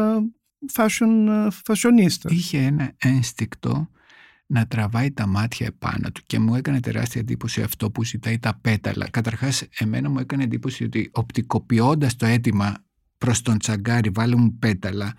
[0.73, 2.31] fashion, φασιονίστας.
[2.31, 3.89] Ε, Είχε ένα ένστικτο
[4.51, 8.59] να τραβάει τα μάτια επάνω του και μου έκανε τεράστια εντύπωση αυτό που ζητάει τα
[8.61, 9.09] πέταλα.
[9.09, 12.85] Καταρχάς εμένα μου έκανε εντύπωση ότι οπτικοποιώντας το αίτημα
[13.17, 15.13] προς τον τσαγκάρι βάλε μου πέταλα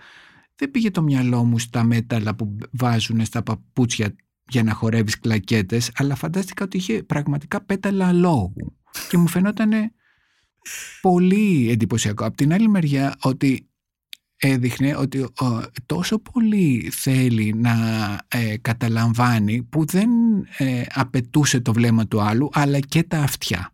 [0.57, 4.15] δεν πήγε το μυαλό μου στα μέταλλα που βάζουν στα παπούτσια
[4.49, 8.77] για να χορεύεις κλακέτες αλλά φαντάστηκα ότι είχε πραγματικά πέταλα λόγου
[9.09, 9.73] και μου φαινόταν
[11.01, 12.25] πολύ εντυπωσιακό.
[12.25, 13.70] Από την άλλη μεριά ότι
[14.41, 15.27] έδειχνε ότι
[15.87, 17.73] τόσο πολύ θέλει να
[18.29, 20.11] ε, καταλαμβάνει που δεν
[20.57, 23.73] ε, απαιτούσε το βλέμμα του άλλου αλλά και τα αυτιά.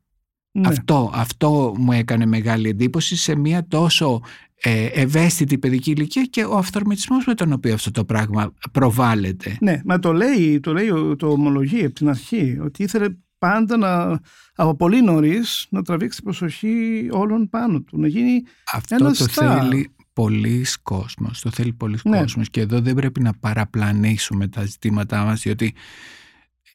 [0.52, 0.68] Ναι.
[0.68, 4.20] Αυτό, αυτό μου έκανε μεγάλη εντύπωση σε μια τόσο
[4.62, 9.56] ε, ευαίσθητη παιδική ηλικία και ο αυθορμητισμός με τον οποίο αυτό το πράγμα προβάλλεται.
[9.60, 13.06] Ναι, μα το λέει, το, λέει, το ομολογεί από την αρχή ότι ήθελε
[13.38, 14.20] πάντα να,
[14.54, 19.95] από πολύ νωρίς να τραβήξει την προσοχή όλων πάνω του, να γίνει Αυτό το θέλει
[20.16, 22.18] πολλοί κόσμος, το θέλει πολλοί ναι.
[22.18, 25.74] κόσμος και εδώ δεν πρέπει να παραπλανήσουμε τα ζητήματά μας διότι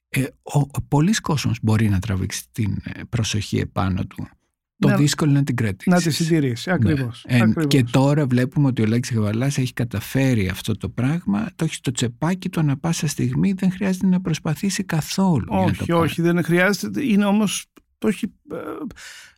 [0.09, 4.27] ε, ο, πολλοί κόσμος μπορεί να τραβήξει την ε, προσοχή επάνω του.
[4.77, 5.93] Το ναι, δύσκολο είναι να την κρατήσεις.
[5.93, 7.25] Να τη συντηρήσει, ακριβώς.
[7.29, 7.35] Ναι.
[7.35, 7.67] ακριβώς.
[7.67, 11.91] Και τώρα βλέπουμε ότι ο Λέξης Γαβαλάς έχει καταφέρει αυτό το πράγμα, το έχει στο
[11.91, 15.45] τσεπάκι του ανα πάσα στιγμή, δεν χρειάζεται να προσπαθήσει καθόλου.
[15.49, 17.03] Όχι, το όχι, δεν χρειάζεται.
[17.03, 17.65] Είναι όμως
[18.01, 18.57] το έχει, ε,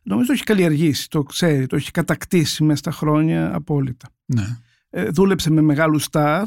[0.02, 4.08] νομίζω το έχει καλλιεργήσει, το ξέρει, το έχει κατακτήσει μέσα στα χρόνια απόλυτα.
[4.24, 4.58] Ναι.
[4.90, 6.46] Ε, δούλεψε με μεγάλους στάρ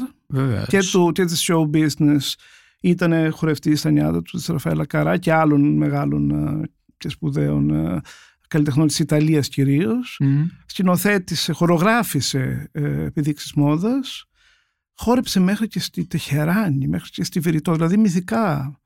[0.68, 2.34] και, του, και της show business
[2.80, 8.00] ήταν χορευτή στα νιάτα του, της Ραφαέλα Καρά και άλλων μεγάλων ε, και σπουδαίων ε,
[8.48, 10.20] καλλιτεχνών της Ιταλίας κυρίως.
[10.24, 10.46] Mm.
[10.66, 14.24] Σκηνοθέτησε, χορογράφησε ε, επιδείξεις μόδας.
[14.94, 18.78] Χόρεψε μέχρι και στη Τεχεράνη, μέχρι και στη Βηρητό, δηλαδή μυθικά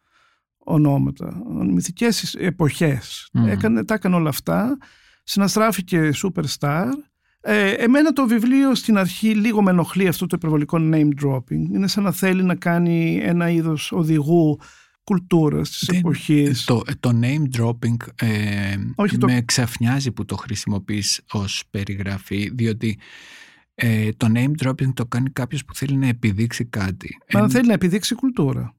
[0.64, 3.30] ονόματα, μυθικές εποχές.
[3.46, 4.78] Έκανε, τα έκανε όλα αυτά,
[5.22, 6.86] συναστράφηκε superstar.
[7.44, 11.72] Ε, εμένα το βιβλίο στην αρχή λίγο με ενοχλεί αυτό το υπερβολικό name dropping.
[11.72, 14.58] Είναι σαν να θέλει να κάνει ένα είδος οδηγού
[15.04, 16.64] κουλτούρας της Δεν, εποχής.
[16.64, 19.42] Το, το name dropping ε, με το...
[19.44, 22.98] ξαφνιάζει που το χρησιμοποιείς ως περιγραφή, διότι
[23.74, 27.18] ε, το name dropping το κάνει κάποιος που θέλει να επιδείξει κάτι.
[27.32, 28.74] Μα θέλει να επιδείξει κουλτούρα.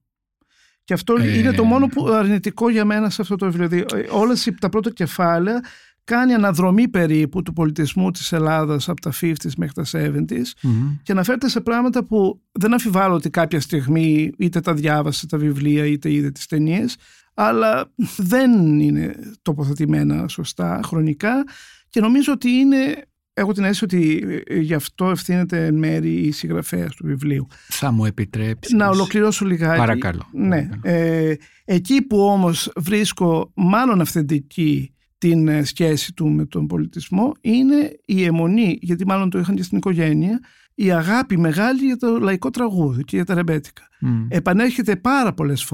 [0.84, 3.68] Και αυτό είναι το μόνο που αρνητικό για μένα σε αυτό το βιβλίο.
[3.68, 5.64] Δηλαδή, όλες τα πρώτα κεφάλαια
[6.04, 10.68] κάνει αναδρομή περίπου του πολιτισμού της Ελλάδας από τα 50s μέχρι τα 70s
[11.04, 15.86] και αναφέρεται σε πράγματα που δεν αμφιβάλλω ότι κάποια στιγμή είτε τα διάβασε τα βιβλία
[15.86, 16.96] είτε είδε τις ταινίες,
[17.34, 21.44] αλλά δεν είναι τοποθετημένα σωστά χρονικά
[21.90, 26.32] και νομίζω ότι είναι Έχω την αίσθηση ότι ε, γι' αυτό ευθύνεται εν μέρη η
[26.32, 27.48] συγγραφέα του βιβλίου.
[27.68, 28.74] Θα μου επιτρέψεις.
[28.74, 29.78] Να ολοκληρώσω λιγάκι.
[29.78, 30.28] Παρακαλώ.
[30.32, 30.70] Ναι.
[30.82, 38.00] Ε, εκεί που όμως βρίσκω μάλλον αυθεντική την ε, σχέση του με τον πολιτισμό είναι
[38.06, 40.40] η αιμονή, γιατί μάλλον το είχαν και στην οικογένεια,
[40.76, 43.84] η αγάπη μεγάλη για το λαϊκό τραγούδι και για τα ρεμπέτικα.
[44.28, 45.68] Επανέρχεται πάρα πολλές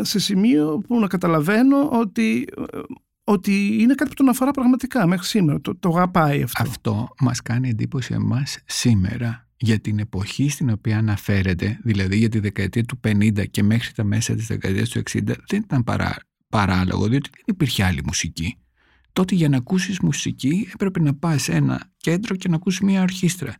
[0.00, 2.44] σε σημείο που να καταλαβαίνω ότι
[3.30, 5.60] ότι είναι κάτι που τον αφορά πραγματικά μέχρι σήμερα.
[5.60, 6.62] Το, το αγαπάει αυτό.
[6.62, 12.38] Αυτό μας κάνει εντύπωση εμάς σήμερα για την εποχή στην οποία αναφέρεται, δηλαδή για τη
[12.38, 16.16] δεκαετία του 50 και μέχρι τα μέσα της δεκαετίας του 60, δεν ήταν παρά,
[16.48, 18.58] παράλογο, διότι δεν υπήρχε άλλη μουσική.
[19.12, 23.02] Τότε για να ακούσεις μουσική έπρεπε να πας σε ένα κέντρο και να ακούσεις μια
[23.02, 23.56] ορχήστρα.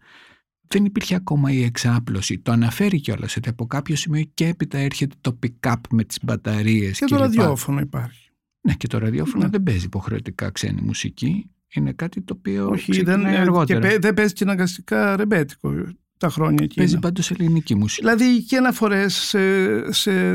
[0.69, 2.39] Δεν υπήρχε ακόμα η εξάπλωση.
[2.39, 6.99] Το αναφέρει κιόλας ότι από κάποιο σημείο και έπειτα έρχεται το pick-up με τις μπαταρίες.
[6.99, 8.28] Και, και το ραδιόφωνο υπάρχει.
[8.69, 9.51] Ναι, και το ραδιόφωνο ναι.
[9.51, 11.51] δεν παίζει υποχρεωτικά ξένη μουσική.
[11.75, 13.89] Είναι κάτι το οποίο Όχι, δεν, αργότερα.
[13.89, 15.73] Και δεν παίζει και αναγκαστικά ρεμπέτικο
[16.19, 16.77] τα χρόνια εκεί.
[16.77, 18.01] Παίζει πάντως ελληνική μουσική.
[18.01, 20.35] Δηλαδή και αναφορές σε, σε,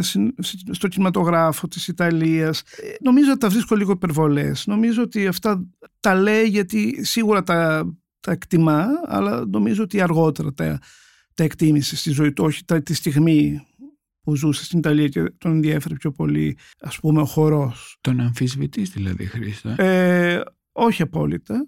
[0.71, 2.59] στο κινηματογράφο της Ιταλίας.
[2.59, 4.67] Ε, νομίζω ότι τα βρίσκω λίγο υπερβολές.
[4.67, 5.65] Νομίζω ότι αυτά
[5.99, 10.79] τα λέει γιατί σίγουρα τα, τα εκτιμά, αλλά νομίζω ότι αργότερα τα,
[11.33, 13.65] τα εκτίμησε στη ζωή του, όχι τη στιγμή
[14.23, 17.97] που ζούσε στην Ιταλία και τον ενδιέφερε πιο πολύ ας πούμε ο χορός.
[18.01, 21.67] Τον αμφισβητείς δηλαδή Χρήστο; Ε, όχι απόλυτα.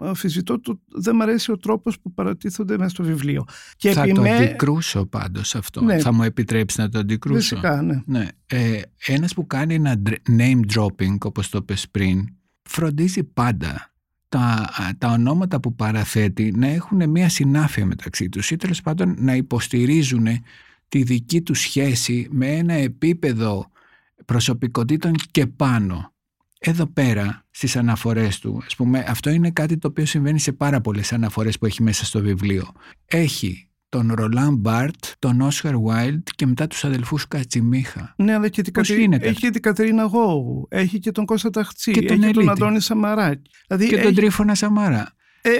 [0.00, 3.44] Αμφισβητώ το, δεν μου αρέσει ο τρόπος που παρατίθονται μέσα στο βιβλίο.
[3.76, 5.82] Και θα το αντικρούσω πάντως αυτό.
[5.82, 5.98] Ναι.
[5.98, 8.02] Θα μου επιτρέψεις να το αντικρούσω; Φυσικά, ναι.
[8.06, 8.28] ναι.
[8.46, 10.02] Ε, ένας που κάνει ένα
[10.38, 12.26] name dropping όπως το πες πριν
[12.62, 13.92] φροντίζει πάντα
[14.28, 19.34] τα, τα ονόματα που παραθέτει να έχουν μια συνάφεια μεταξύ τους ή τέλος πάντων να
[19.34, 20.26] υποστηρίζουν
[20.92, 23.70] τη δική του σχέση με ένα επίπεδο
[24.24, 26.12] προσωπικότητων και πάνω.
[26.58, 30.80] Εδώ πέρα στις αναφορές του, ας πούμε, αυτό είναι κάτι το οποίο συμβαίνει σε πάρα
[30.80, 32.72] πολλές αναφορές που έχει μέσα στο βιβλίο.
[33.06, 38.14] Έχει τον Ρολάν Μπάρτ, τον Όσχαρ Βάιλντ και μετά τους αδελφούς Κατσιμίχα.
[38.16, 42.02] Ναι, αλλά και την Κατερίνα, έχει την Κατερίνα Γόγου, έχει και τον Κώστα Ταχτσί, και
[42.02, 43.50] τον έχει τον Αντώνη Σαμαράκη.
[43.66, 44.04] Δηλαδή και έχει...
[44.04, 45.12] τον Τρίφωνα Σαμαρά.
[45.42, 45.50] Ε,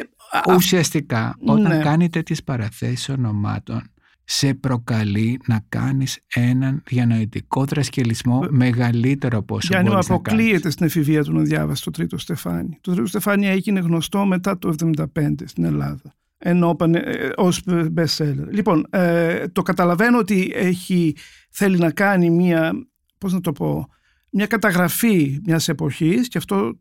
[0.54, 1.82] Ουσιαστικά, όταν ναι.
[1.82, 3.91] κάνει τέτοιες παραθέσεις ονομάτων,
[4.24, 10.30] σε προκαλεί να κάνεις έναν διανοητικό τρασκελισμό μεγαλύτερο από όσο Γιάννη, μπορείς να κάνεις.
[10.32, 12.78] αποκλείεται στην εφηβεία του να διάβασε το Τρίτο Στεφάνι.
[12.80, 14.74] Το Τρίτο Στεφάνι έγινε γνωστό μετά το
[15.14, 18.46] 1975 στην Ελλάδα ενώ ε, ως best seller.
[18.50, 21.16] Λοιπόν, ε, το καταλαβαίνω ότι έχει,
[21.50, 22.72] θέλει να κάνει μια,
[23.18, 23.88] πώς να το πω,
[24.30, 26.78] μια καταγραφή μιας εποχής και αυτό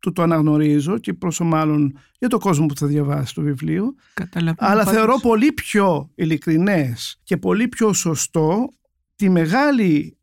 [0.00, 3.94] του το αναγνωρίζω και πόσο μάλλον για το κόσμο που θα διαβάσει το βιβλίο.
[4.56, 8.68] Αλλά θεωρώ πολύ πιο ειλικρινές και πολύ πιο σωστό
[9.16, 10.18] τη μεγάλη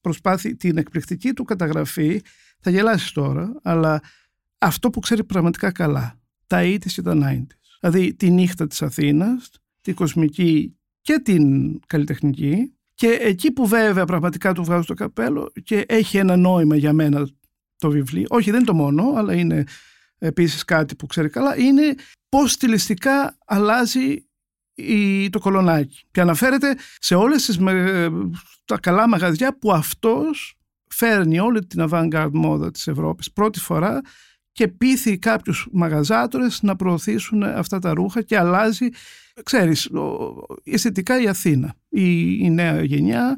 [0.00, 2.20] προσπάθεια, την εκπληκτική του καταγραφή,
[2.60, 4.00] θα γελάσεις τώρα, αλλά
[4.58, 7.46] αυτό που ξέρει πραγματικά καλά, τα 80's και τα 90's.
[7.80, 14.52] Δηλαδή τη νύχτα της Αθήνας, την κοσμική και την καλλιτεχνική και εκεί που βέβαια πραγματικά
[14.52, 17.28] του βγάζω το καπέλο και έχει ένα νόημα για μένα
[17.78, 18.26] το βιβλίο.
[18.28, 19.64] Όχι, δεν είναι το μόνο, αλλά είναι
[20.18, 21.56] επίσης κάτι που ξέρει καλά.
[21.56, 21.94] Είναι
[22.28, 24.26] πώς στιλιστικά αλλάζει
[24.74, 26.04] η, το κολονάκι.
[26.10, 27.58] Και αναφέρεται σε όλες τις,
[28.64, 30.58] τα καλά μαγαζιά που αυτός
[30.88, 34.00] φέρνει όλη την avant-garde μόδα της Ευρώπης πρώτη φορά
[34.52, 38.88] και πείθει κάποιους μαγαζάτορες να προωθήσουν αυτά τα ρούχα και αλλάζει,
[39.42, 39.90] ξέρεις,
[40.64, 43.36] αισθητικά η Αθήνα, η, η νέα γενιά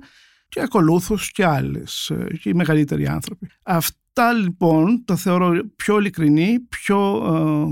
[0.49, 3.51] και ακολούθως και άλλες ε, και οι μεγαλύτεροι άνθρωποι.
[4.21, 7.67] Αυτά λοιπόν το θεωρώ πιο ειλικρινή, πιο ε,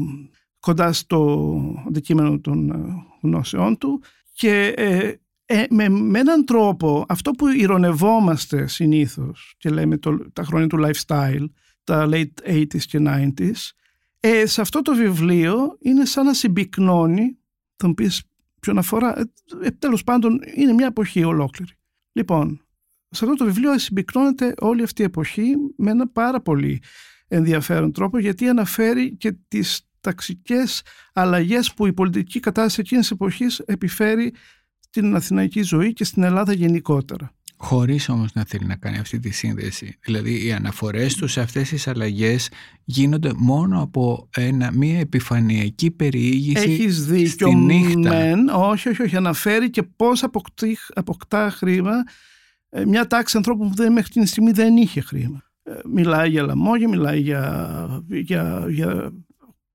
[0.61, 1.50] κοντά στο
[1.88, 4.74] αντικείμενο των ε, γνώσεών του και
[5.70, 11.46] με, με έναν τρόπο αυτό που ηρωνευόμαστε συνήθως και λέμε το, τα χρόνια του lifestyle,
[11.85, 13.70] τα late 80s και 90s,
[14.44, 17.38] σε αυτό το βιβλίο είναι σαν να συμπυκνώνει,
[17.76, 18.22] θα μου πεις
[18.61, 19.18] ποιον αφορά,
[19.62, 21.72] ε, τέλος πάντων είναι μια εποχή ολόκληρη.
[22.12, 22.65] Λοιπόν,
[23.16, 26.83] σε αυτό το βιβλίο συμπυκνώνεται όλη αυτή η εποχή με ένα πάρα πολύ
[27.29, 33.59] ενδιαφέρον τρόπο γιατί αναφέρει και τις ταξικές αλλαγές που η πολιτική κατάσταση εκείνης της εποχής
[33.59, 34.33] επιφέρει
[34.81, 37.31] στην αθηναϊκή ζωή και στην Ελλάδα γενικότερα.
[37.59, 39.98] Χωρίς όμως να θέλει να κάνει αυτή τη σύνδεση.
[40.05, 42.50] Δηλαδή οι αναφορές τους σε αυτές τις αλλαγές
[42.85, 48.11] γίνονται μόνο από ένα, μια επιφανειακή περιήγηση Έχεις δίκιο, στη νύχτα.
[48.11, 49.16] Μεν, όχι, όχι, όχι.
[49.16, 52.02] Αναφέρει και πώς αποκτά, αποκτά χρήμα ε,
[52.87, 55.43] μια τάξη ανθρώπων που δεν, μέχρι την στιγμή δεν είχε χρήμα.
[55.62, 59.12] Ε, μιλάει για λαμόγια, μιλάει για, για, για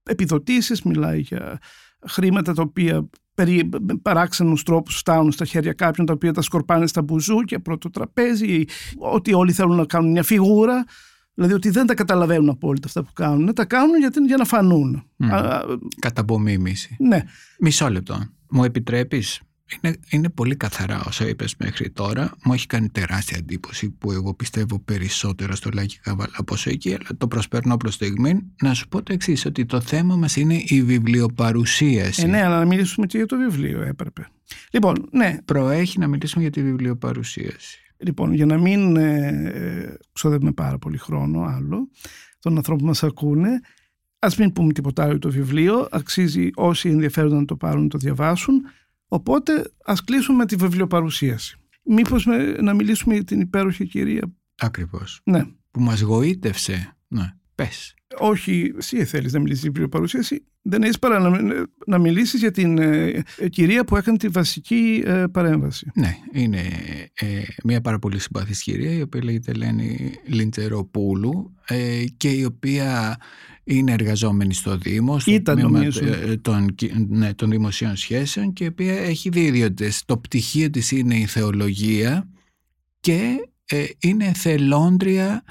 [0.04, 1.60] επιδοτήσεις, μιλάει για
[2.08, 3.70] χρήματα τα οποία περί
[4.02, 8.64] παράξενους τρόπους φτάνουν στα χέρια κάποιων τα οποία τα σκορπάνε στα μπουζούκια πρώτο τραπέζι
[8.98, 10.84] ότι όλοι θέλουν να κάνουν μια φιγούρα
[11.34, 15.04] δηλαδή ότι δεν τα καταλαβαίνουν απόλυτα αυτά που κάνουν τα κάνουν γιατί, για να φανούν
[15.24, 15.64] mm.
[16.00, 17.24] Κατά απομίμηση ναι.
[17.60, 18.20] Μισό λεπτό
[18.52, 19.42] μου επιτρέπεις;
[19.76, 22.32] Είναι, είναι πολύ καθαρά όσα είπες μέχρι τώρα.
[22.44, 26.94] Μου έχει κάνει τεράστια εντύπωση που εγώ πιστεύω περισσότερο στο Λάκη Καβάλα από όσο εκεί,
[26.94, 28.40] αλλά το προσπέρνω προς στιγμή.
[28.62, 32.24] Να σου πω το εξής, ότι το θέμα μας είναι η βιβλιοπαρουσίαση.
[32.24, 34.28] Ε, ναι, αλλά να μιλήσουμε και για το βιβλίο, έπρεπε.
[34.72, 35.38] Λοιπόν, ναι.
[35.46, 37.80] Προέχει να μιλήσουμε για τη βιβλιοπαρουσίαση.
[37.98, 41.90] Λοιπόν, για να μην ε, ξοδεύουμε πάρα πολύ χρόνο άλλο
[42.40, 43.60] των ανθρώπων που μας ακούνε,
[44.20, 45.88] ας μην πούμε τίποτα άλλο για το βιβλίο.
[45.92, 48.62] Αξίζει όσοι ενδιαφέρονται να το πάρουν να το διαβάσουν.
[49.14, 51.58] Οπότε ας κλείσουμε τη βιβλιοπαρουσίαση.
[51.84, 52.26] Μήπως
[52.62, 54.34] να μιλήσουμε για την υπέροχη κυρία.
[54.58, 55.22] Ακριβώς.
[55.24, 55.46] Ναι.
[55.72, 56.98] Που μας γοήτευσε.
[57.08, 57.34] Ναι.
[57.64, 57.94] Πες.
[58.18, 60.44] Όχι, εσύ θέλεις να μιλήσεις για την βιβλιοπαρουσίαση.
[60.62, 61.40] Δεν έχεις παρά να,
[61.86, 65.92] να μιλήσεις για την ε, κυρία που έκανε τη βασική ε, παρέμβαση.
[65.96, 66.62] Ναι, είναι
[67.14, 71.56] ε, μια πάρα πολύ συμπαθής κυρία η οποία λέγεται Ελένη Λιντσεροπούλου
[72.18, 73.18] και η οποία
[73.64, 76.76] είναι εργαζόμενη στο Δήμο, στο Ήταν, ε, των,
[77.08, 80.04] ναι, των δημοσίων σχέσεων και η οποία έχει δύο ιδιότητες.
[80.06, 82.30] Το πτυχίο της είναι η θεολογία
[83.00, 85.44] και ε, είναι θελόντρια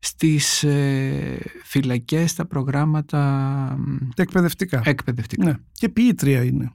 [0.00, 3.78] στις ε, φυλακές, στα προγράμματα
[4.16, 4.82] εκπαιδευτικά.
[4.84, 5.44] εκπαιδευτικά.
[5.44, 5.54] Ναι.
[5.72, 6.72] Και ποιήτρια είναι.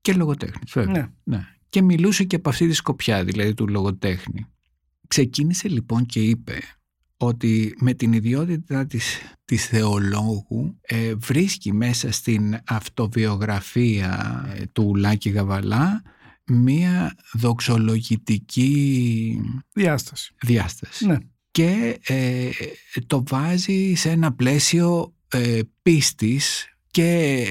[0.00, 0.92] Και λογοτέχνης, βέβαια.
[0.92, 1.36] Ναι.
[1.36, 1.46] ναι.
[1.68, 4.46] Και μιλούσε και από αυτή τη σκοπιά, δηλαδή του λογοτέχνη.
[5.08, 6.58] Ξεκίνησε λοιπόν και είπε
[7.16, 15.30] ότι με την ιδιότητα της, της θεολόγου ε, βρίσκει μέσα στην αυτοβιογραφία ε, του Λάκη
[15.30, 16.02] Γαβαλά
[16.44, 19.40] μία δοξολογητική
[19.72, 20.34] διάσταση.
[20.40, 21.06] διάσταση.
[21.06, 21.16] Ναι.
[21.58, 22.50] Και ε,
[23.06, 25.14] το βάζει σε ένα πλαίσιο
[25.82, 27.44] πίστης και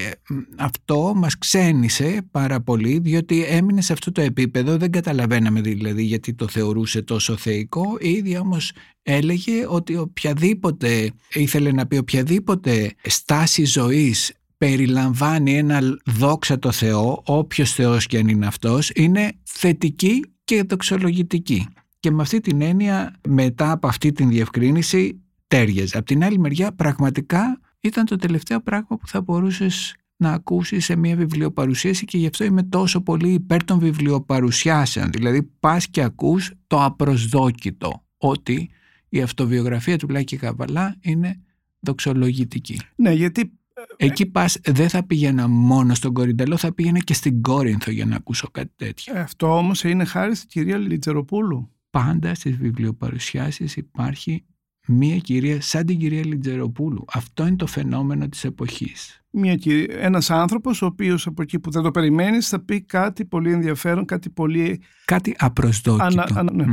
[0.56, 6.34] αυτό μας ξένησε πάρα πολύ διότι έμεινε σε αυτό το επίπεδο, δεν καταλαβαίναμε δηλαδή γιατί
[6.34, 7.96] το θεωρούσε τόσο θεϊκό.
[8.00, 16.58] Η ίδια όμως έλεγε ότι οποιαδήποτε, ήθελε να πει οποιαδήποτε στάση ζωής περιλαμβάνει ένα δόξα
[16.58, 21.66] το Θεό, όποιος Θεός και αν είναι αυτός, είναι θετική και δοξολογητική.
[22.08, 25.96] Και με αυτή την έννοια μετά από αυτή την διευκρίνηση τέριαζε.
[25.96, 30.96] Από την άλλη μεριά πραγματικά ήταν το τελευταίο πράγμα που θα μπορούσες να ακούσεις σε
[30.96, 35.10] μια βιβλιοπαρουσίαση και γι' αυτό είμαι τόσο πολύ υπέρ των βιβλιοπαρουσιάσεων.
[35.10, 38.70] Δηλαδή πας και ακούς το απροσδόκητο ότι
[39.08, 41.40] η αυτοβιογραφία του Λάκη Καβαλά είναι
[41.80, 42.80] δοξολογητική.
[42.96, 43.52] Ναι, γιατί...
[43.96, 48.06] Ε, Εκεί πας δεν θα πήγαινα μόνο στον Κορυντελό, θα πήγαινα και στην Κόρινθο για
[48.06, 49.16] να ακούσω κάτι τέτοιο.
[49.16, 51.72] Ε, αυτό όμως είναι χάρη στην κυρία Λιτζεροπούλου.
[51.90, 54.44] Πάντα στις βιβλιοπαρουσιάσεις υπάρχει
[54.88, 57.04] μία κυρία σαν την κυρία Λιτζεροπούλου.
[57.12, 59.22] Αυτό είναι το φαινόμενο της εποχής.
[59.30, 63.24] Μια κυρία, ένας άνθρωπος ο οποίος από εκεί που δεν το περιμένεις θα πει κάτι
[63.24, 64.80] πολύ ενδιαφέρον, κάτι πολύ...
[65.04, 66.24] Κάτι απροσδόκητο.
[66.34, 66.64] Ανα, ναι.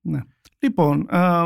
[0.00, 0.20] ναι.
[0.58, 1.44] Λοιπόν, α,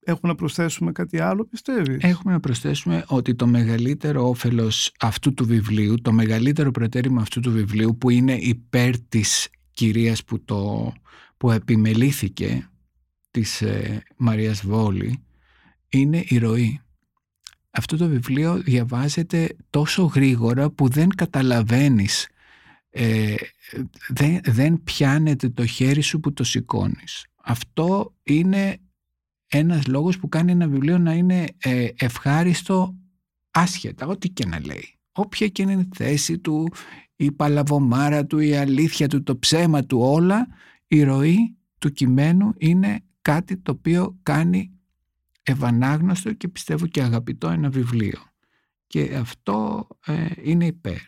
[0.00, 5.46] έχουμε να προσθέσουμε κάτι άλλο πιστεύεις; Έχουμε να προσθέσουμε ότι το μεγαλύτερο όφελος αυτού του
[5.46, 10.92] βιβλίου, το μεγαλύτερο προτέρημα αυτού του βιβλίου που είναι υπέρ της κυρίας που, το,
[11.42, 12.70] που επιμελήθηκε
[13.30, 15.22] της ε, Μαρίας Βόλη
[15.88, 16.80] είναι η ροή.
[17.70, 22.28] Αυτό το βιβλίο διαβάζεται τόσο γρήγορα που δεν καταλαβαίνεις,
[22.90, 23.34] ε,
[24.08, 27.26] δεν, δεν πιάνεται το χέρι σου που το σηκώνεις.
[27.36, 28.78] Αυτό είναι
[29.46, 32.96] ένας λόγος που κάνει ένα βιβλίο να είναι ε, ευχάριστο
[33.50, 34.98] άσχετα, ό,τι και να λέει.
[35.12, 36.68] Όποια και είναι η θέση του,
[37.16, 40.48] η παλαβομάρα του, η αλήθεια του, το ψέμα του, όλα,
[40.92, 44.72] η ροή του κειμένου είναι κάτι το οποίο κάνει
[45.42, 48.18] ευανάγνωστο και πιστεύω και αγαπητό ένα βιβλίο.
[48.86, 50.98] Και αυτό ε, είναι υπέρ.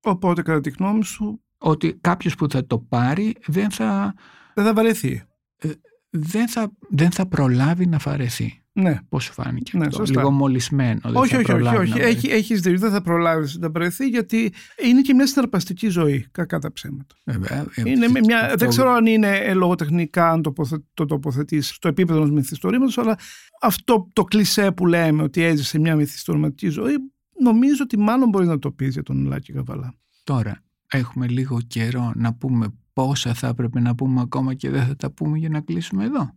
[0.00, 1.42] Οπότε κατά τη γνώμη σου...
[1.58, 4.14] Ότι κάποιος που θα το πάρει δεν θα...
[4.54, 5.22] Δεν θα βαρεθεί.
[5.56, 5.70] Ε,
[6.10, 8.62] δεν, θα, δεν θα προλάβει να βαρεθεί.
[8.80, 8.98] Ναι.
[9.08, 10.20] Πώς σου φάνηκε ναι, αυτό, σωστά.
[10.20, 11.00] λίγο μολυσμένο.
[11.02, 11.98] Δεν όχι, θα όχι, όχι, όχι.
[11.98, 14.52] να Έχει, έχεις δίκιο, δεν θα προλάβεις να βρεθεί γιατί
[14.84, 17.14] είναι και μια συναρπαστική ζωή, κακά τα ψέματα.
[17.24, 20.52] Βέβαια, είναι μια, δεν ξέρω αν είναι ε, λογοτεχνικά αν το,
[20.94, 23.18] το τοποθετείς στο επίπεδο ενός μυθιστορήματος, αλλά
[23.60, 26.94] αυτό το κλισέ που λέμε ότι έζησε μια μυθιστορηματική ζωή,
[27.42, 29.94] νομίζω ότι μάλλον μπορεί να το πεις για τον Λάκη Καβαλά.
[30.24, 34.96] Τώρα, έχουμε λίγο καιρό να πούμε πόσα θα έπρεπε να πούμε ακόμα και δεν θα
[34.96, 36.30] τα πούμε για να κλείσουμε εδώ.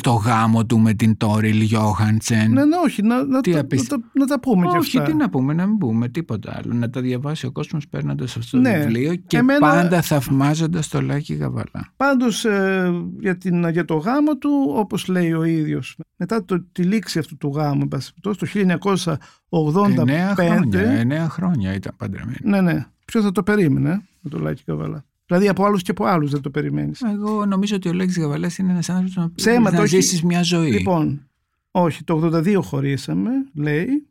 [0.00, 2.52] Το γάμο του με την Τόριλ Γιώχαντσεν.
[2.52, 4.98] Ναι, ναι, όχι, να, να, Τι τα, απίστη- να, τα, να τα πούμε κι Όχι,
[4.98, 5.10] αυτά.
[5.10, 6.74] τι να πούμε, να μην πούμε τίποτα άλλο.
[6.74, 8.78] Να τα διαβάσει ο κόσμος παίρνοντας αυτό το Ναι.
[8.78, 11.92] βιβλίο και Εμένα- πάντα θαυμάζοντας το Λάκη Γαβαλά.
[11.96, 16.82] Πάντως ε, για, την, για το γάμο του, όπως λέει ο ίδιος, μετά το, τη
[16.82, 19.16] λήξη αυτού του γάμου, εν πάση περιπτώσει, το
[19.48, 22.36] 1985, Εννέα χρόνια, εννέα χρόνια ήταν παντρεμένη.
[22.42, 25.04] ναι, ναι, ποιος θα το περίμενε ε, με το Λάκη Καβαλά.
[25.26, 27.02] Δηλαδή από άλλους και από άλλους δεν το περιμένεις.
[27.02, 29.96] Εγώ νομίζω ότι ο Λέξης Γαβαλάς είναι ένας άνθρωπος που Ψέματα, να όχι.
[29.96, 30.70] ζήσεις μια ζωή.
[30.70, 31.28] Λοιπόν,
[31.70, 34.08] όχι, το 82 χωρίσαμε, λέει,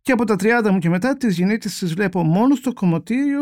[0.00, 3.40] και από τα 30 μου και μετά τις γυναίκες τις βλέπω μόνο στο κομμωτήριο,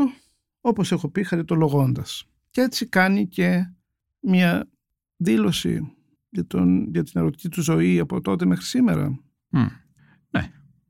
[0.61, 2.25] όπως έχω πει χαριτολογώντας.
[2.51, 3.73] Και έτσι κάνει και
[4.21, 4.69] μια
[5.17, 5.95] δήλωση
[6.29, 9.21] για, τον, για την ερωτική του ζωή από τότε μέχρι σήμερα.
[9.49, 9.67] Μμ.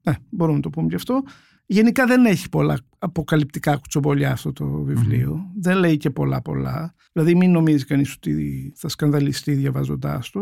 [0.05, 1.23] Ναι, μπορούμε να το πούμε γι' αυτό.
[1.73, 5.51] Γενικά δεν έχει πολλά αποκαλυπτικά κουτσομπολιά αυτό το βιβλίο.
[5.57, 6.95] Δεν λέει και πολλά πολλά.
[7.12, 10.41] Δηλαδή μην νομίζεις κανείς ότι θα σκανδαλιστεί διαβάζοντάς το.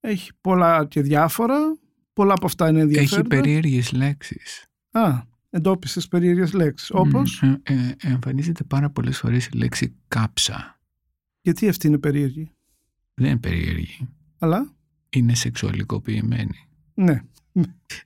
[0.00, 1.56] Έχει πολλά και διάφορα.
[2.12, 3.28] Πολλά από αυτά είναι Έχει ενδιαφέροντα.
[3.28, 4.66] περίεργες λέξεις.
[4.90, 6.90] Α, εντόπισες περίεργες λέξεις.
[6.92, 10.80] Όπως, Ε, ε, εμφανίζεται πάρα πολλές φορές η λέξη κάψα.
[11.40, 12.50] γιατί αυτή είναι περίεργη;
[13.14, 14.08] Δεν είναι περίεργη.
[14.38, 14.74] Αλλά,
[15.10, 16.68] Είναι σεξουαλικοποιημένη
[17.04, 17.22] ναι.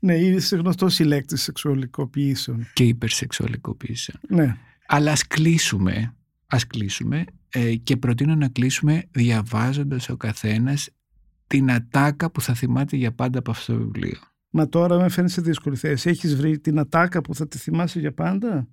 [0.01, 2.67] ναι, είναι γνωστός συλλέκτης σεξουαλικοποιήσεων.
[2.73, 4.13] και υπερσεξουαλικοποίηση.
[4.29, 4.57] Ναι.
[4.87, 6.15] Αλλά ας κλείσουμε,
[6.47, 10.89] ας κλείσουμε ε, και προτείνω να κλείσουμε διαβάζοντας ο καθένας
[11.47, 14.19] την ατάκα που θα θυμάται για πάντα από αυτό το βιβλίο.
[14.51, 16.09] Μα τώρα με φαίνεται σε δύσκολη θέση.
[16.09, 18.69] Έχεις βρει την ατάκα που θα τη θυμάσαι για πάντα;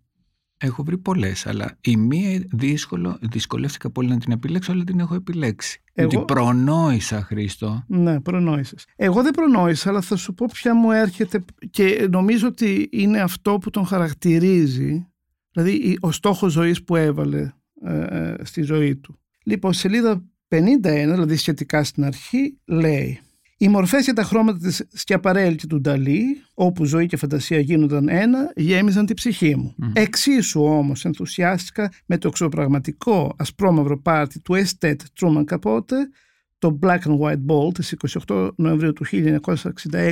[0.63, 5.15] Έχω βρει πολλές, αλλά η μία δύσκολο, δυσκολεύτηκα πολύ να την επιλέξω, αλλά την έχω
[5.15, 5.81] επιλέξει.
[5.93, 7.83] Εγώ- Ότι προνόησα, Χρήστο.
[7.87, 8.85] Ναι, προνόησες.
[8.95, 13.57] Εγώ δεν προνόησα, αλλά θα σου πω ποια μου έρχεται και νομίζω ότι είναι αυτό
[13.57, 15.07] που τον χαρακτηρίζει,
[15.51, 17.51] δηλαδή η- ο στόχος ζωής που έβαλε
[17.85, 19.19] ε, ε, στη ζωή του.
[19.43, 23.19] Λοιπόν, σελίδα 51, δηλαδή σχετικά στην αρχή, λέει
[23.61, 28.09] «Οι μορφές και τα χρώματα της Σκιαπαρέλ και του Νταλή, όπου ζωή και φαντασία γίνονταν
[28.09, 29.75] ένα, γέμιζαν την ψυχή μου.
[29.93, 35.93] Εξίσου όμως ενθουσιάστηκα με το εξωπραγματικό ασπρόμαυρο πάρτι του Estet Truman Capote,
[36.57, 37.95] το Black and White Ball της
[38.27, 39.05] 28 Νοεμβρίου του
[39.91, 40.11] 1966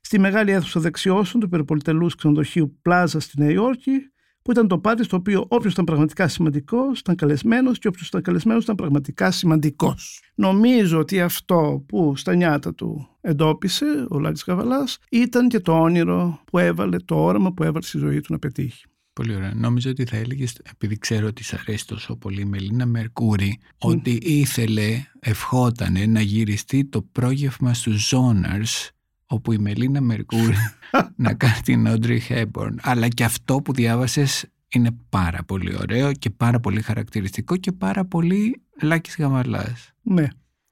[0.00, 4.10] στη μεγάλη αίθουσα δεξιώσεων του περιπολιτελούς ξενοδοχείου Πλάζας στη Νέα Υόρκη
[4.48, 8.22] που ήταν το πάρτι στο οποίο όποιος ήταν πραγματικά σημαντικός ήταν καλεσμένος και όποιος ήταν
[8.22, 10.22] καλεσμένος ήταν πραγματικά σημαντικός.
[10.34, 16.40] Νομίζω ότι αυτό που στα νιάτα του εντόπισε ο Λάρης Καβαλάς ήταν και το όνειρο
[16.44, 18.84] που έβαλε, το όραμα που έβαλε στη ζωή του να πετύχει.
[19.12, 19.54] Πολύ ωραία.
[19.54, 24.18] Νόμιζα ότι θα έλεγες, επειδή ξέρω ότι σ' αρέσει τόσο πολύ η Μελίνα Μερκούρη, ότι
[24.22, 28.88] ήθελε, ευχότανε να γυριστεί το πρόγευμα στους Zoners,
[29.28, 30.54] όπου η Μελίνα Μερκούρη
[31.16, 32.74] να κάνει την Audrey Hepburn.
[32.80, 38.04] Αλλά και αυτό που διάβασες είναι πάρα πολύ ωραίο και πάρα πολύ χαρακτηριστικό και πάρα
[38.04, 39.92] πολύ Λάκης Γαμαλάς.
[40.02, 40.26] Ναι.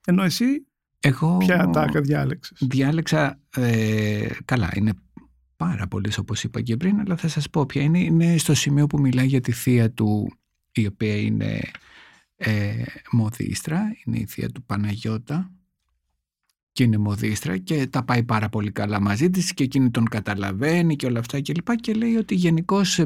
[0.06, 0.66] Ενώ εσύ
[1.00, 4.92] Εγώ ποια ατάκα διάλεξες; διάλεξα, ε, καλά είναι
[5.56, 7.98] πάρα πολλές όπως είπα και πριν, αλλά θα σας πω ποια είναι.
[7.98, 10.32] Είναι στο σημείο που μιλάει για τη θεία του,
[10.72, 11.60] η οποία είναι
[12.36, 12.82] ε,
[13.12, 15.50] μοδίστρα, είναι η θεία του Παναγιώτα
[16.76, 20.96] και είναι μοδίστρα και τα πάει πάρα πολύ καλά μαζί της και εκείνη τον καταλαβαίνει
[20.96, 23.04] και όλα αυτά και λοιπά και λέει ότι γενικώς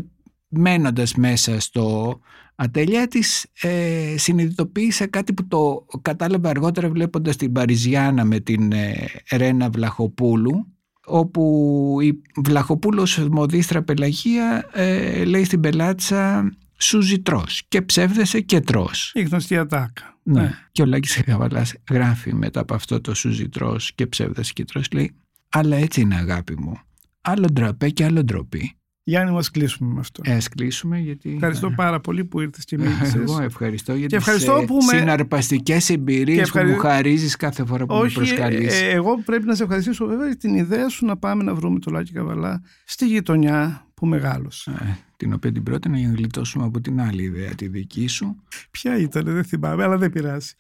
[0.48, 2.18] μένοντας μέσα στο
[2.54, 9.06] ατελιέ της ε, συνειδητοποίησε κάτι που το κατάλαβε αργότερα βλέποντας την Παριζιάνα με την ε,
[9.30, 10.66] Ρένα Βλαχοπούλου
[11.06, 19.10] όπου η Βλαχοπούλος μοδίστρα Πελαγία ε, λέει στην πελάτσα σούζι τρως και ψεύδεσαι και τρως.
[19.14, 20.18] Η γνωστή ατάκα.
[20.22, 20.52] Ναι.
[20.72, 24.90] Και ο Λάκης Καβαλάς γράφει μετά από αυτό το σούζι τρως και ψεύδεσαι και τρως
[24.92, 25.14] λέει
[25.50, 26.80] αλλά έτσι είναι αγάπη μου.
[27.20, 28.74] Άλλο ντραπέ και άλλο ντροπή.
[29.10, 30.20] Γιάννη, μας κλείσουμε με αυτό.
[30.24, 31.32] Ε, ας κλείσουμε γιατί...
[31.34, 33.14] Ευχαριστώ πάρα πολύ που ήρθες και μίλησες.
[33.14, 36.78] Εγώ ευχαριστώ για Και τις ευχαριστώ ε, που με- συναρπαστικές εμπειρίες Και που ευχαρι- μου
[36.78, 38.80] χαρίζεις κάθε φορά που με Όχι, προσκαλείς.
[38.80, 41.78] ε, εγώ πρέπει να σε ευχαριστήσω βέβαια για την ιδέα σου να πάμε να βρούμε
[41.78, 44.70] το Λάκη Καβαλά στη γειτονιά που μεγάλωσε.
[44.70, 48.36] Ε, την οποία την πρότεινα για να γλιτώσουμε από την άλλη ιδέα, τη δική σου.
[48.70, 50.50] Ποια ήταν, δεν θυμάμαι, αλλά δεν πειράζει.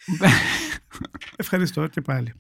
[1.36, 2.32] Ευχαριστώ και πάλι.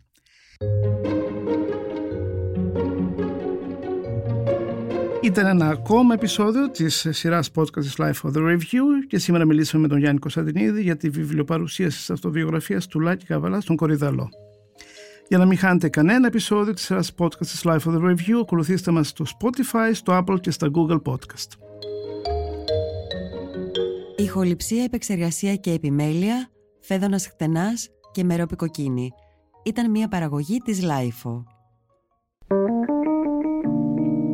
[5.22, 9.82] Ήταν ένα ακόμα επεισόδιο της σειράς podcast της Life of the Review και σήμερα μιλήσαμε
[9.82, 14.28] με τον Γιάννη Κωνσταντινίδη για τη βιβλιοπαρουσίαση της αυτοβιογραφίας του Λάκη Καβαλά στον Κορυδαλό.
[15.28, 19.08] Για να μην χάνετε κανένα επεισόδιο της σειράς podcast της LiFO The Review, ακολουθήστε μας
[19.08, 21.48] στο Spotify, στο Apple και στα Google Podcast.
[24.16, 26.48] Ηχοληψία, επεξεργασία και επιμέλεια,
[26.80, 29.10] Φέδωνας Χτενάς και Μερόπη Κοκκίνη.
[29.64, 31.44] Ήταν μια παραγωγή της LiFO.